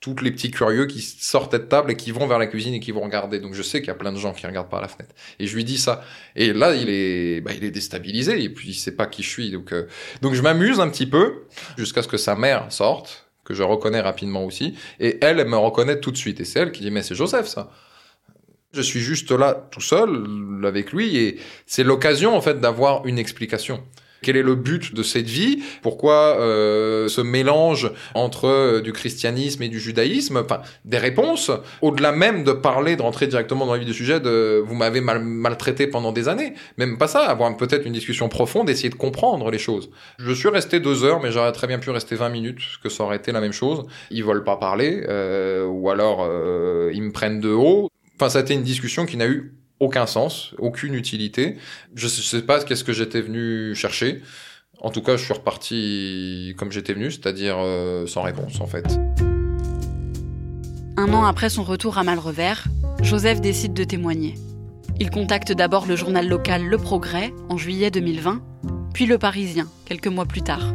toutes 0.00 0.22
les 0.22 0.30
petits 0.30 0.50
curieux 0.50 0.86
qui 0.86 1.00
sortent 1.00 1.52
de 1.52 1.58
table 1.58 1.90
et 1.90 1.96
qui 1.96 2.12
vont 2.12 2.26
vers 2.26 2.38
la 2.38 2.46
cuisine 2.46 2.74
et 2.74 2.80
qui 2.80 2.92
vont 2.92 3.00
regarder. 3.00 3.40
Donc 3.40 3.54
je 3.54 3.62
sais 3.62 3.80
qu'il 3.80 3.88
y 3.88 3.90
a 3.90 3.96
plein 3.96 4.12
de 4.12 4.18
gens 4.18 4.32
qui 4.32 4.46
regardent 4.46 4.70
par 4.70 4.80
la 4.80 4.88
fenêtre. 4.88 5.14
Et 5.40 5.46
je 5.46 5.54
lui 5.56 5.64
dis 5.64 5.78
ça. 5.78 6.04
Et 6.36 6.52
là, 6.52 6.74
il 6.74 6.88
est, 6.88 7.40
bah, 7.40 7.50
il 7.56 7.64
est 7.64 7.70
déstabilisé 7.70 8.42
et 8.42 8.48
puis 8.48 8.70
il 8.70 8.74
sait 8.74 8.94
pas 8.94 9.06
qui 9.06 9.22
je 9.22 9.28
suis. 9.28 9.50
Donc, 9.50 9.72
euh, 9.72 9.88
donc 10.22 10.34
je 10.34 10.42
m'amuse 10.42 10.78
un 10.78 10.88
petit 10.88 11.06
peu 11.06 11.42
jusqu'à 11.76 12.02
ce 12.02 12.08
que 12.08 12.16
sa 12.16 12.36
mère 12.36 12.70
sorte, 12.70 13.28
que 13.44 13.54
je 13.54 13.64
reconnais 13.64 14.00
rapidement 14.00 14.44
aussi. 14.44 14.76
Et 15.00 15.18
elle, 15.20 15.40
elle 15.40 15.48
me 15.48 15.56
reconnaît 15.56 15.98
tout 15.98 16.12
de 16.12 16.16
suite. 16.16 16.40
Et 16.40 16.44
c'est 16.44 16.60
elle 16.60 16.70
qui 16.70 16.82
dit 16.82 16.92
mais 16.92 17.02
c'est 17.02 17.16
Joseph 17.16 17.46
ça. 17.46 17.72
Je 18.72 18.82
suis 18.82 19.00
juste 19.00 19.32
là 19.32 19.68
tout 19.72 19.80
seul 19.80 20.62
avec 20.64 20.92
lui 20.92 21.16
et 21.16 21.40
c'est 21.66 21.84
l'occasion 21.84 22.36
en 22.36 22.40
fait 22.40 22.60
d'avoir 22.60 23.04
une 23.06 23.18
explication. 23.18 23.82
Quel 24.22 24.36
est 24.36 24.42
le 24.42 24.54
but 24.54 24.94
de 24.94 25.02
cette 25.02 25.28
vie? 25.28 25.62
Pourquoi 25.82 26.38
euh, 26.38 27.08
ce 27.08 27.20
mélange 27.20 27.92
entre 28.14 28.46
euh, 28.46 28.80
du 28.80 28.92
christianisme 28.92 29.62
et 29.62 29.68
du 29.68 29.80
judaïsme? 29.80 30.38
Enfin, 30.38 30.60
des 30.84 30.98
réponses. 30.98 31.50
Au-delà 31.82 32.12
même 32.12 32.44
de 32.44 32.52
parler, 32.52 32.96
de 32.96 33.02
rentrer 33.02 33.26
directement 33.26 33.66
dans 33.66 33.72
la 33.72 33.78
vie 33.78 33.86
du 33.86 33.94
sujet, 33.94 34.20
de 34.20 34.62
vous 34.64 34.74
m'avez 34.74 35.00
mal, 35.00 35.22
maltraité 35.22 35.86
pendant 35.86 36.12
des 36.12 36.28
années. 36.28 36.54
Même 36.76 36.98
pas 36.98 37.08
ça, 37.08 37.20
avoir 37.20 37.54
peut-être 37.56 37.86
une 37.86 37.92
discussion 37.92 38.28
profonde, 38.28 38.68
essayer 38.70 38.90
de 38.90 38.94
comprendre 38.94 39.50
les 39.50 39.58
choses. 39.58 39.90
Je 40.18 40.32
suis 40.32 40.48
resté 40.48 40.80
deux 40.80 41.04
heures, 41.04 41.20
mais 41.20 41.30
j'aurais 41.30 41.52
très 41.52 41.66
bien 41.66 41.78
pu 41.78 41.90
rester 41.90 42.14
20 42.16 42.28
minutes, 42.28 42.60
que 42.82 42.88
ça 42.88 43.04
aurait 43.04 43.16
été 43.16 43.32
la 43.32 43.40
même 43.40 43.52
chose. 43.52 43.84
Ils 44.10 44.24
veulent 44.24 44.44
pas 44.44 44.56
parler, 44.56 45.04
euh, 45.08 45.66
ou 45.66 45.90
alors 45.90 46.26
euh, 46.28 46.90
ils 46.92 47.02
me 47.02 47.12
prennent 47.12 47.40
de 47.40 47.50
haut. 47.50 47.88
Enfin, 48.16 48.28
ça 48.28 48.38
a 48.40 48.42
été 48.42 48.54
une 48.54 48.62
discussion 48.62 49.06
qui 49.06 49.16
n'a 49.16 49.26
eu 49.26 49.57
aucun 49.80 50.06
sens, 50.06 50.54
aucune 50.58 50.94
utilité. 50.94 51.56
Je 51.94 52.06
ne 52.06 52.10
sais 52.10 52.42
pas 52.42 52.62
qu'est-ce 52.62 52.84
que 52.84 52.92
j'étais 52.92 53.20
venu 53.20 53.74
chercher. 53.74 54.22
En 54.80 54.90
tout 54.90 55.02
cas, 55.02 55.16
je 55.16 55.24
suis 55.24 55.34
reparti 55.34 56.54
comme 56.56 56.70
j'étais 56.70 56.94
venu, 56.94 57.10
c'est-à-dire 57.10 57.56
euh, 57.58 58.06
sans 58.06 58.22
réponse 58.22 58.60
en 58.60 58.66
fait. 58.66 58.98
Un 60.96 61.12
an 61.12 61.24
après 61.24 61.50
son 61.50 61.64
retour 61.64 61.98
à 61.98 62.04
Malrevers, 62.04 62.64
Joseph 63.02 63.40
décide 63.40 63.72
de 63.72 63.84
témoigner. 63.84 64.34
Il 65.00 65.10
contacte 65.10 65.52
d'abord 65.52 65.86
le 65.86 65.94
journal 65.94 66.26
local 66.26 66.64
Le 66.64 66.76
Progrès 66.76 67.32
en 67.48 67.56
juillet 67.56 67.90
2020, 67.90 68.42
puis 68.94 69.06
Le 69.06 69.18
Parisien 69.18 69.68
quelques 69.84 70.08
mois 70.08 70.26
plus 70.26 70.42
tard. 70.42 70.74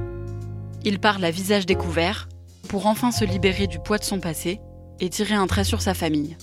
Il 0.85 0.99
parle 0.99 1.23
à 1.23 1.31
visage 1.31 1.65
découvert 1.65 2.29
pour 2.69 2.87
enfin 2.87 3.11
se 3.11 3.25
libérer 3.25 3.67
du 3.67 3.79
poids 3.79 3.97
de 3.97 4.03
son 4.03 4.19
passé 4.19 4.59
et 4.99 5.09
tirer 5.09 5.35
un 5.35 5.47
trait 5.47 5.63
sur 5.63 5.81
sa 5.81 5.93
famille. 5.93 6.37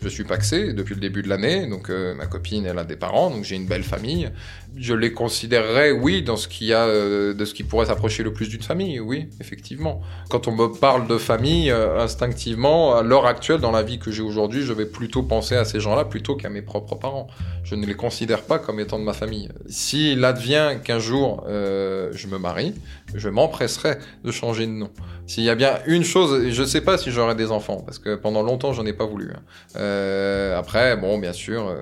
Je 0.00 0.08
suis 0.08 0.22
paxé 0.22 0.74
depuis 0.74 0.94
le 0.94 1.00
début 1.00 1.22
de 1.22 1.28
l'année, 1.28 1.66
donc 1.66 1.90
euh, 1.90 2.14
ma 2.14 2.26
copine 2.26 2.64
elle 2.66 2.78
a 2.78 2.84
des 2.84 2.94
parents, 2.94 3.30
donc 3.30 3.42
j'ai 3.42 3.56
une 3.56 3.66
belle 3.66 3.82
famille. 3.82 4.30
Je 4.76 4.94
les 4.94 5.12
considérerais, 5.12 5.90
oui, 5.90 6.22
dans 6.22 6.36
ce 6.36 6.46
qui 6.46 6.72
a, 6.72 6.86
euh, 6.86 7.34
de 7.34 7.44
ce 7.44 7.52
qui 7.52 7.64
pourrait 7.64 7.86
s'approcher 7.86 8.22
le 8.22 8.32
plus 8.32 8.48
d'une 8.48 8.62
famille, 8.62 9.00
oui, 9.00 9.28
effectivement. 9.40 10.00
Quand 10.30 10.46
on 10.46 10.52
me 10.52 10.68
parle 10.68 11.08
de 11.08 11.18
famille, 11.18 11.72
euh, 11.72 11.98
instinctivement, 11.98 12.94
à 12.94 13.02
l'heure 13.02 13.26
actuelle, 13.26 13.60
dans 13.60 13.72
la 13.72 13.82
vie 13.82 13.98
que 13.98 14.12
j'ai 14.12 14.22
aujourd'hui, 14.22 14.62
je 14.62 14.72
vais 14.72 14.86
plutôt 14.86 15.24
penser 15.24 15.56
à 15.56 15.64
ces 15.64 15.80
gens-là 15.80 16.04
plutôt 16.04 16.36
qu'à 16.36 16.48
mes 16.48 16.62
propres 16.62 16.94
parents. 16.94 17.26
Je 17.64 17.74
ne 17.74 17.84
les 17.84 17.94
considère 17.94 18.42
pas 18.42 18.60
comme 18.60 18.78
étant 18.78 19.00
de 19.00 19.04
ma 19.04 19.14
famille. 19.14 19.48
S'il 19.68 20.24
advient 20.24 20.76
qu'un 20.84 21.00
jour 21.00 21.44
je 21.48 22.26
me 22.28 22.38
marie, 22.38 22.72
je 23.14 23.28
m'empresserai 23.28 23.98
de 24.24 24.30
changer 24.30 24.66
de 24.66 24.72
nom. 24.72 24.90
S'il 25.26 25.44
y 25.44 25.50
a 25.50 25.54
bien 25.54 25.78
une 25.86 26.04
chose, 26.04 26.48
je 26.50 26.62
ne 26.62 26.66
sais 26.66 26.80
pas 26.80 26.98
si 26.98 27.10
j'aurai 27.10 27.34
des 27.34 27.50
enfants, 27.50 27.82
parce 27.84 27.98
que 27.98 28.14
pendant 28.14 28.42
longtemps 28.42 28.72
j'en 28.72 28.86
ai 28.86 28.92
pas 28.92 29.06
voulu. 29.06 29.30
Hein. 29.34 29.40
Euh, 29.76 30.58
après, 30.58 30.96
bon, 30.96 31.18
bien 31.18 31.32
sûr, 31.32 31.68
euh, 31.68 31.76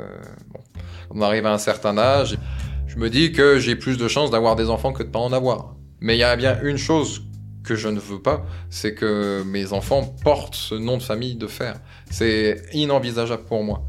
on 1.11 1.21
arrive 1.21 1.47
à 1.47 1.53
un 1.53 1.59
certain 1.59 1.99
âge, 1.99 2.39
je 2.87 2.97
me 2.97 3.11
dis 3.11 3.33
que 3.33 3.59
j'ai 3.59 3.77
plus 3.77 3.99
de 3.99 4.09
chances 4.09 4.31
d'avoir 4.31 4.57
des 4.57 4.71
enfants 4.71 4.93
que 4.93 5.03
de 5.03 5.09
pas 5.09 5.19
en 5.19 5.33
avoir. 5.33 5.75
Mais 6.01 6.17
il 6.17 6.21
y 6.21 6.25
a 6.25 6.37
bien 6.37 6.59
une 6.63 6.79
chose 6.79 7.23
que 7.65 7.75
je 7.75 7.89
ne 7.89 7.99
veux 7.99 8.23
pas, 8.23 8.47
c'est 8.71 8.95
que 8.95 9.43
mes 9.45 9.73
enfants 9.73 10.15
portent 10.23 10.55
ce 10.55 10.75
nom 10.75 10.97
de 10.97 11.03
famille 11.03 11.35
de 11.35 11.47
fer. 11.47 11.75
C'est 12.11 12.63
inenvisageable 12.73 13.45
pour 13.45 13.65
moi. 13.65 13.83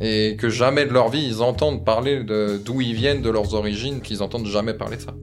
Et 0.00 0.36
que 0.36 0.48
jamais 0.48 0.86
de 0.86 0.92
leur 0.92 1.08
vie, 1.08 1.26
ils 1.26 1.42
entendent 1.42 1.84
parler 1.84 2.24
d'où 2.24 2.80
ils 2.80 2.94
viennent, 2.94 3.22
de 3.22 3.30
leurs 3.30 3.54
origines, 3.54 4.00
qu'ils 4.00 4.22
entendent 4.22 4.46
jamais 4.46 4.74
parler 4.74 4.96
de 4.96 5.02
ça. 5.02 5.14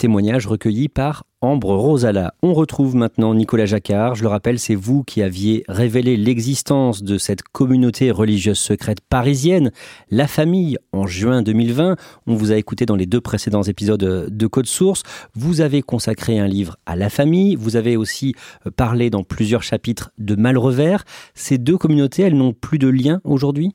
Témoignage 0.00 0.46
recueilli 0.46 0.88
par 0.88 1.26
Ambre 1.42 1.76
Rosala. 1.76 2.32
On 2.42 2.54
retrouve 2.54 2.96
maintenant 2.96 3.34
Nicolas 3.34 3.66
Jacquard. 3.66 4.14
Je 4.14 4.22
le 4.22 4.30
rappelle, 4.30 4.58
c'est 4.58 4.74
vous 4.74 5.04
qui 5.04 5.22
aviez 5.22 5.62
révélé 5.68 6.16
l'existence 6.16 7.02
de 7.02 7.18
cette 7.18 7.42
communauté 7.42 8.10
religieuse 8.10 8.58
secrète 8.58 9.02
parisienne, 9.02 9.72
la 10.10 10.26
famille, 10.26 10.78
en 10.92 11.06
juin 11.06 11.42
2020. 11.42 11.96
On 12.26 12.34
vous 12.34 12.50
a 12.50 12.56
écouté 12.56 12.86
dans 12.86 12.96
les 12.96 13.04
deux 13.04 13.20
précédents 13.20 13.62
épisodes 13.62 14.30
de 14.30 14.46
Code 14.46 14.64
Source. 14.64 15.02
Vous 15.34 15.60
avez 15.60 15.82
consacré 15.82 16.38
un 16.38 16.48
livre 16.48 16.78
à 16.86 16.96
la 16.96 17.10
famille. 17.10 17.54
Vous 17.54 17.76
avez 17.76 17.98
aussi 17.98 18.34
parlé 18.76 19.10
dans 19.10 19.22
plusieurs 19.22 19.62
chapitres 19.62 20.12
de 20.16 20.34
Malrevers. 20.34 21.04
Ces 21.34 21.58
deux 21.58 21.76
communautés, 21.76 22.22
elles 22.22 22.38
n'ont 22.38 22.54
plus 22.54 22.78
de 22.78 22.88
lien 22.88 23.20
aujourd'hui? 23.24 23.74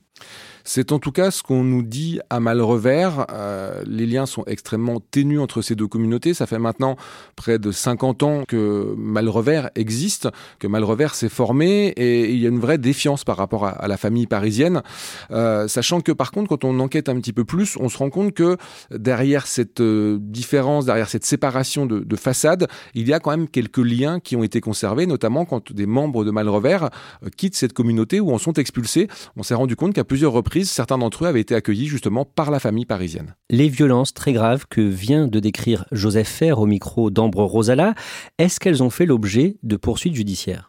C'est 0.67 0.91
en 0.91 0.97
tout 0.97 1.12
cas 1.12 1.30
ce 1.30 1.43
qu'on 1.43 1.63
nous 1.63 1.84
dit 1.84 2.19
à 2.32 2.39
Malrevers. 2.39 3.28
Euh, 3.30 3.84
les 3.86 4.08
liens 4.08 4.25
sont 4.25 4.43
extrêmement 4.47 4.99
ténus 4.99 5.39
entre 5.39 5.62
ces 5.62 5.75
deux 5.75 5.88
communautés. 5.88 6.34
Ça 6.34 6.47
fait 6.47 6.58
maintenant 6.58 6.95
près 7.36 7.60
de 7.60 7.71
50 7.71 8.23
ans 8.23 8.43
que 8.47 8.95
Malrevers 8.97 9.69
existe, 9.75 10.28
que 10.58 10.65
Malrevers 10.65 11.13
s'est 11.13 11.30
formé 11.30 11.89
et 11.89 12.32
il 12.32 12.39
y 12.39 12.47
a 12.47 12.49
une 12.49 12.60
vraie 12.60 12.80
défiance 12.80 13.23
par 13.23 13.38
rapport 13.38 13.65
à, 13.67 13.88
la 13.88 13.97
famille 13.97 14.25
parisienne. 14.25 14.82
Euh, 15.30 15.67
sachant 15.67 16.01
que 16.01 16.12
par 16.12 16.32
contre, 16.32 16.49
quand 16.49 16.63
on 16.63 16.80
enquête 16.80 17.10
un 17.10 17.19
petit 17.19 17.34
peu 17.34 17.45
plus, 17.45 17.78
on 17.80 17.88
se 17.88 17.99
rend 17.99 18.10
compte 18.10 18.34
que 18.34 18.58
derrière 18.89 19.45
cette 19.45 19.82
euh, 19.82 20.17
différence, 20.19 20.86
derrière 20.86 21.10
cette 21.10 21.25
séparation 21.25 21.86
de, 21.86 21.99
de 21.99 22.15
façade, 22.15 22.67
il 22.95 23.08
y 23.08 23.13
a 23.13 23.19
quand 23.19 23.30
même 23.30 23.47
quelques 23.47 23.78
liens 23.78 24.19
qui 24.19 24.36
ont 24.36 24.43
été 24.43 24.62
conservés, 24.62 25.06
notamment 25.06 25.45
quand 25.45 25.71
des 25.71 25.86
membres 25.86 26.25
de 26.25 26.32
Malrevers 26.32 26.89
quittent 27.38 27.56
cette 27.56 27.73
communauté 27.73 28.19
ou 28.19 28.34
en 28.34 28.39
sont 28.39 28.54
expulsés. 28.54 29.08
On 29.38 29.43
s'est 29.43 29.54
rendu 29.54 29.75
compte 29.75 29.93
qu'à 29.93 30.04
plusieurs 30.06 30.32
reprises, 30.32 30.70
certains 30.70 30.98
d'entre 30.98 31.26
eux 31.26 31.28
avaient 31.28 31.41
été 31.41 31.56
accueillis 31.56 31.88
justement 31.88 32.24
par 32.24 32.52
la 32.52 32.60
famille 32.60 32.86
parisienne. 32.86 33.36
Les 33.50 33.68
violences 33.68 34.13
très 34.13 34.34
graves 34.34 34.65
que 34.70 34.82
vient 34.82 35.28
de 35.28 35.39
décrire 35.39 35.86
Joseph 35.91 36.30
Fer 36.30 36.60
au 36.60 36.65
micro 36.65 37.10
d'Ambre 37.10 37.44
Rosala, 37.44 37.94
est-ce 38.38 38.60
qu'elles 38.60 38.84
ont 38.84 38.89
fait 38.89 39.06
l'objet 39.06 39.58
de 39.63 39.76
poursuites 39.76 40.15
judiciaires? 40.15 40.68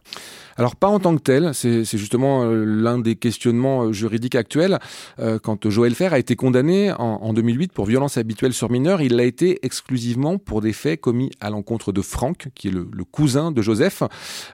Alors 0.56 0.76
pas 0.76 0.88
en 0.88 0.98
tant 0.98 1.14
que 1.16 1.22
tel, 1.22 1.54
c'est 1.54 1.84
justement 1.84 2.44
euh, 2.44 2.64
l'un 2.64 2.98
des 2.98 3.16
questionnements 3.16 3.84
euh, 3.84 3.92
juridiques 3.92 4.34
actuels. 4.34 4.78
Euh, 5.18 5.38
quand 5.38 5.68
Joël 5.68 5.94
Fer 5.94 6.12
a 6.12 6.18
été 6.18 6.36
condamné 6.36 6.92
en, 6.92 7.32
2008 7.32 7.72
pour 7.72 7.84
violence 7.84 8.16
habituelle 8.16 8.52
sur 8.52 8.70
mineur, 8.70 9.02
il 9.02 9.16
l'a 9.16 9.24
été 9.24 9.64
exclusivement 9.64 10.38
pour 10.38 10.60
des 10.60 10.72
faits 10.72 11.00
commis 11.00 11.30
à 11.40 11.50
l'encontre 11.50 11.92
de 11.92 12.00
Franck, 12.00 12.48
qui 12.54 12.68
est 12.68 12.70
le, 12.70 12.88
le, 12.90 13.04
cousin 13.04 13.50
de 13.50 13.60
Joseph. 13.60 14.02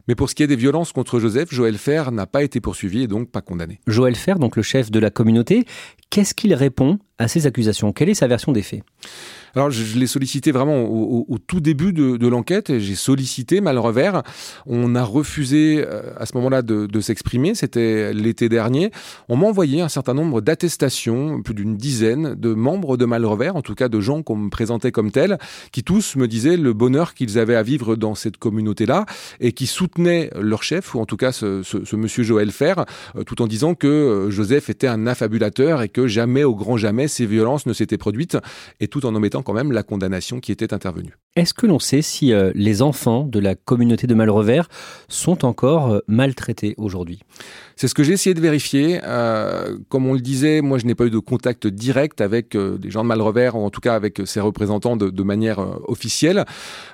Mais 0.09 0.15
pour 0.15 0.29
ce 0.29 0.35
qui 0.35 0.43
est 0.43 0.47
des 0.47 0.57
violences 0.57 0.93
contre 0.93 1.21
Joseph, 1.21 1.53
Joël 1.53 1.79
Fer 1.79 2.11
n'a 2.11 2.27
pas 2.27 2.43
été 2.43 2.61
poursuivi 2.61 3.03
et 3.03 3.07
donc 3.07 3.31
pas 3.31 3.41
condamné. 3.41 3.81
Joël 3.87 4.17
Fer, 4.17 4.39
donc 4.39 4.57
le 4.57 4.63
chef 4.63 4.91
de 4.91 4.99
la 4.99 5.11
communauté, 5.11 5.65
qu'est-ce 6.11 6.35
qu'il 6.35 6.55
répond 6.55 6.99
à 7.23 7.29
ces 7.29 7.47
accusations 7.47 7.93
Quelle 7.93 8.09
est 8.09 8.15
sa 8.15 8.27
version 8.27 8.53
des 8.53 8.63
faits? 8.63 8.83
Alors 9.55 9.71
je, 9.71 9.99
l'ai 9.99 10.07
sollicité 10.07 10.51
vraiment 10.51 10.83
au, 10.83 11.39
tout 11.39 11.61
début 11.61 11.93
de, 11.93 12.27
l'enquête. 12.27 12.79
J'ai 12.79 12.95
sollicité 12.95 13.61
Malrevers. 13.61 14.23
On 14.67 14.95
a 14.95 15.03
refusé 15.03 15.85
euh, 15.87 16.15
à 16.17 16.25
ce 16.25 16.35
moment-là 16.37 16.63
de, 16.63 17.01
s'exprimer. 17.01 17.55
C'était 17.55 18.15
l'été 18.15 18.49
dernier. 18.49 18.91
On 19.29 19.37
m'a 19.37 19.47
envoyé 19.47 19.83
un 19.83 19.89
certain 19.89 20.15
nombre 20.15 20.41
d'attestations, 20.41 21.43
plus 21.43 21.55
d'une 21.55 21.77
dizaine 21.77 22.35
de 22.35 22.55
membres 22.55 22.97
de 22.97 23.05
Malrevers, 23.05 23.57
en 23.57 23.63
tout 23.63 23.75
cas 23.75 23.89
de 23.89 24.01
gens 24.01 24.23
qu'on 24.23 24.37
me 24.37 24.51
présentait 24.51 24.93
comme 24.93 25.11
tels, 25.11 25.39
qui 25.71 25.83
tous 25.83 26.17
me 26.17 26.27
disaient 26.29 26.57
le 26.57 26.73
bonheur 26.73 27.13
qu'ils 27.13 27.39
avaient 27.39 27.57
à 27.57 27.63
vivre 27.63 27.97
dans 27.97 28.15
cette 28.15 28.39
communauté-là 28.39 29.05
et 29.41 29.53
qui 29.53 29.67
soutenaient 29.67 30.31
leur 30.41 30.63
chef, 30.63 30.95
ou 30.95 31.01
en 31.01 31.07
tout 31.07 31.17
cas 31.17 31.33
ce, 31.33 31.63
ce, 31.63 31.85
ce 31.85 31.97
monsieur 31.97 32.23
Joël 32.23 32.53
Fer, 32.53 32.87
euh, 33.17 33.25
tout 33.25 33.43
en 33.43 33.47
disant 33.47 33.75
que 33.75 33.87
euh, 33.87 34.31
Joseph 34.31 34.71
était 34.71 34.87
un 34.87 35.07
affabulateur 35.07 35.83
et 35.83 35.89
que 35.89 36.07
jamais, 36.07 36.45
au 36.45 36.55
grand 36.55 36.77
jamais, 36.77 37.09
ces 37.13 37.27
violences 37.27 37.67
ne 37.67 37.73
s'étaient 37.73 37.99
produites, 37.99 38.37
et 38.81 38.89
tout 38.89 39.07
en 39.07 39.15
omettant 39.15 39.43
quand 39.43 39.53
même 39.53 39.73
la 39.73 39.83
condamnation 39.83 40.41
qui 40.41 40.53
était 40.53 40.75
intervenue. 40.75 41.15
Est-ce 41.35 41.55
que 41.55 41.67
l'on 41.67 41.79
sait 41.79 42.03
si 42.03 42.33
euh, 42.33 42.53
les 42.55 42.83
enfants 42.83 43.25
de 43.25 43.39
la 43.39 43.55
communauté 43.55 44.07
de 44.07 44.15
Malrevers 44.15 44.69
sont 45.09 45.47
encore 45.47 45.91
euh, 45.91 45.99
maltraités 46.07 46.75
aujourd'hui? 46.77 47.21
C'est 47.77 47.89
ce 47.89 47.95
que 47.95 48.03
j'ai 48.03 48.13
essayé 48.13 48.35
de 48.35 48.41
vérifier. 48.41 49.01
Euh, 49.03 49.79
comme 49.89 50.07
on 50.07 50.13
le 50.13 50.21
disait, 50.21 50.61
moi 50.61 50.77
je 50.79 50.85
n'ai 50.85 50.95
pas 50.95 51.07
eu 51.07 51.11
de 51.11 51.19
contact 51.19 51.67
direct 51.67 52.21
avec 52.21 52.57
des 52.57 52.91
gens 52.91 53.03
de 53.03 53.09
Malrevers, 53.09 53.57
ou 53.57 53.65
en 53.65 53.71
tout 53.71 53.81
cas 53.81 53.95
avec 53.95 54.21
ses 54.27 54.41
représentants 54.41 54.97
de, 54.97 55.09
de 55.09 55.23
manière 55.23 55.59
officielle. 55.89 56.45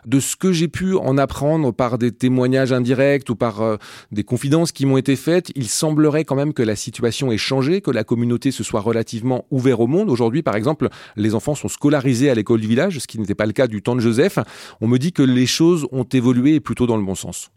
De 0.06 0.20
ce 0.20 0.36
que 0.36 0.52
j'ai 0.52 0.68
pu 0.68 0.94
en 0.94 1.18
apprendre 1.18 1.72
par 1.72 1.98
des 1.98 2.12
témoignages 2.12 2.72
indirects 2.72 3.28
ou 3.28 3.34
par 3.34 3.78
des 4.12 4.24
confidences 4.24 4.72
qui 4.72 4.86
m'ont 4.86 4.96
été 4.96 5.16
faites, 5.16 5.50
il 5.56 5.68
semblerait 5.68 6.24
quand 6.24 6.36
même 6.36 6.54
que 6.54 6.62
la 6.62 6.76
situation 6.76 7.32
ait 7.32 7.38
changé, 7.38 7.80
que 7.80 7.90
la 7.90 8.04
communauté 8.04 8.50
se 8.50 8.62
soit 8.62 8.80
relativement 8.80 9.46
ouverte 9.50 9.80
au 9.80 9.86
monde. 9.86 10.07
Aujourd'hui, 10.08 10.42
par 10.42 10.56
exemple, 10.56 10.88
les 11.16 11.34
enfants 11.34 11.54
sont 11.54 11.68
scolarisés 11.68 12.30
à 12.30 12.34
l'école 12.34 12.60
du 12.60 12.66
village, 12.66 12.98
ce 12.98 13.06
qui 13.06 13.18
n'était 13.18 13.34
pas 13.34 13.46
le 13.46 13.52
cas 13.52 13.66
du 13.66 13.82
temps 13.82 13.94
de 13.94 14.00
Joseph 14.00 14.38
on 14.80 14.88
me 14.88 14.98
dit 14.98 15.12
que 15.12 15.22
les 15.22 15.46
choses 15.46 15.86
ont 15.92 16.04
évolué 16.04 16.60
plutôt 16.60 16.86
dans 16.86 16.96
le 16.96 17.04
bon 17.04 17.14
sens. 17.14 17.50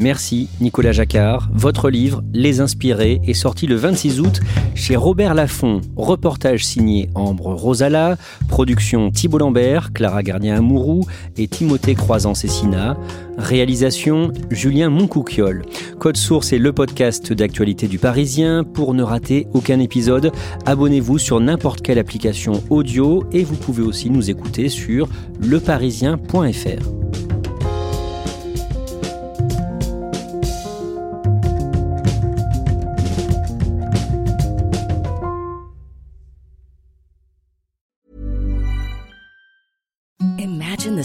Merci 0.00 0.48
Nicolas 0.60 0.92
Jacquard. 0.92 1.48
Votre 1.52 1.90
livre, 1.90 2.22
Les 2.32 2.60
Inspirés, 2.60 3.20
est 3.26 3.34
sorti 3.34 3.66
le 3.66 3.74
26 3.74 4.20
août 4.20 4.40
chez 4.74 4.94
Robert 4.94 5.34
Laffont. 5.34 5.80
Reportage 5.96 6.64
signé 6.64 7.10
Ambre 7.16 7.52
Rosala, 7.54 8.16
production 8.48 9.10
Thibault 9.10 9.38
Lambert, 9.38 9.92
Clara 9.92 10.22
Gardien-Amouroux 10.22 11.04
et 11.36 11.48
Timothée 11.48 11.96
Croisant-Cessina. 11.96 12.96
Réalisation 13.38 14.32
Julien 14.50 14.88
Moncouquiol. 14.88 15.64
Code 15.98 16.16
Source 16.16 16.52
est 16.52 16.58
le 16.58 16.72
podcast 16.72 17.32
d'actualité 17.32 17.88
du 17.88 17.98
Parisien. 17.98 18.62
Pour 18.62 18.94
ne 18.94 19.02
rater 19.02 19.48
aucun 19.52 19.80
épisode, 19.80 20.30
abonnez-vous 20.64 21.18
sur 21.18 21.40
n'importe 21.40 21.82
quelle 21.82 21.98
application 21.98 22.62
audio 22.70 23.24
et 23.32 23.42
vous 23.42 23.56
pouvez 23.56 23.82
aussi 23.82 24.10
nous 24.10 24.30
écouter 24.30 24.68
sur 24.68 25.08
leparisien.fr. 25.40 27.27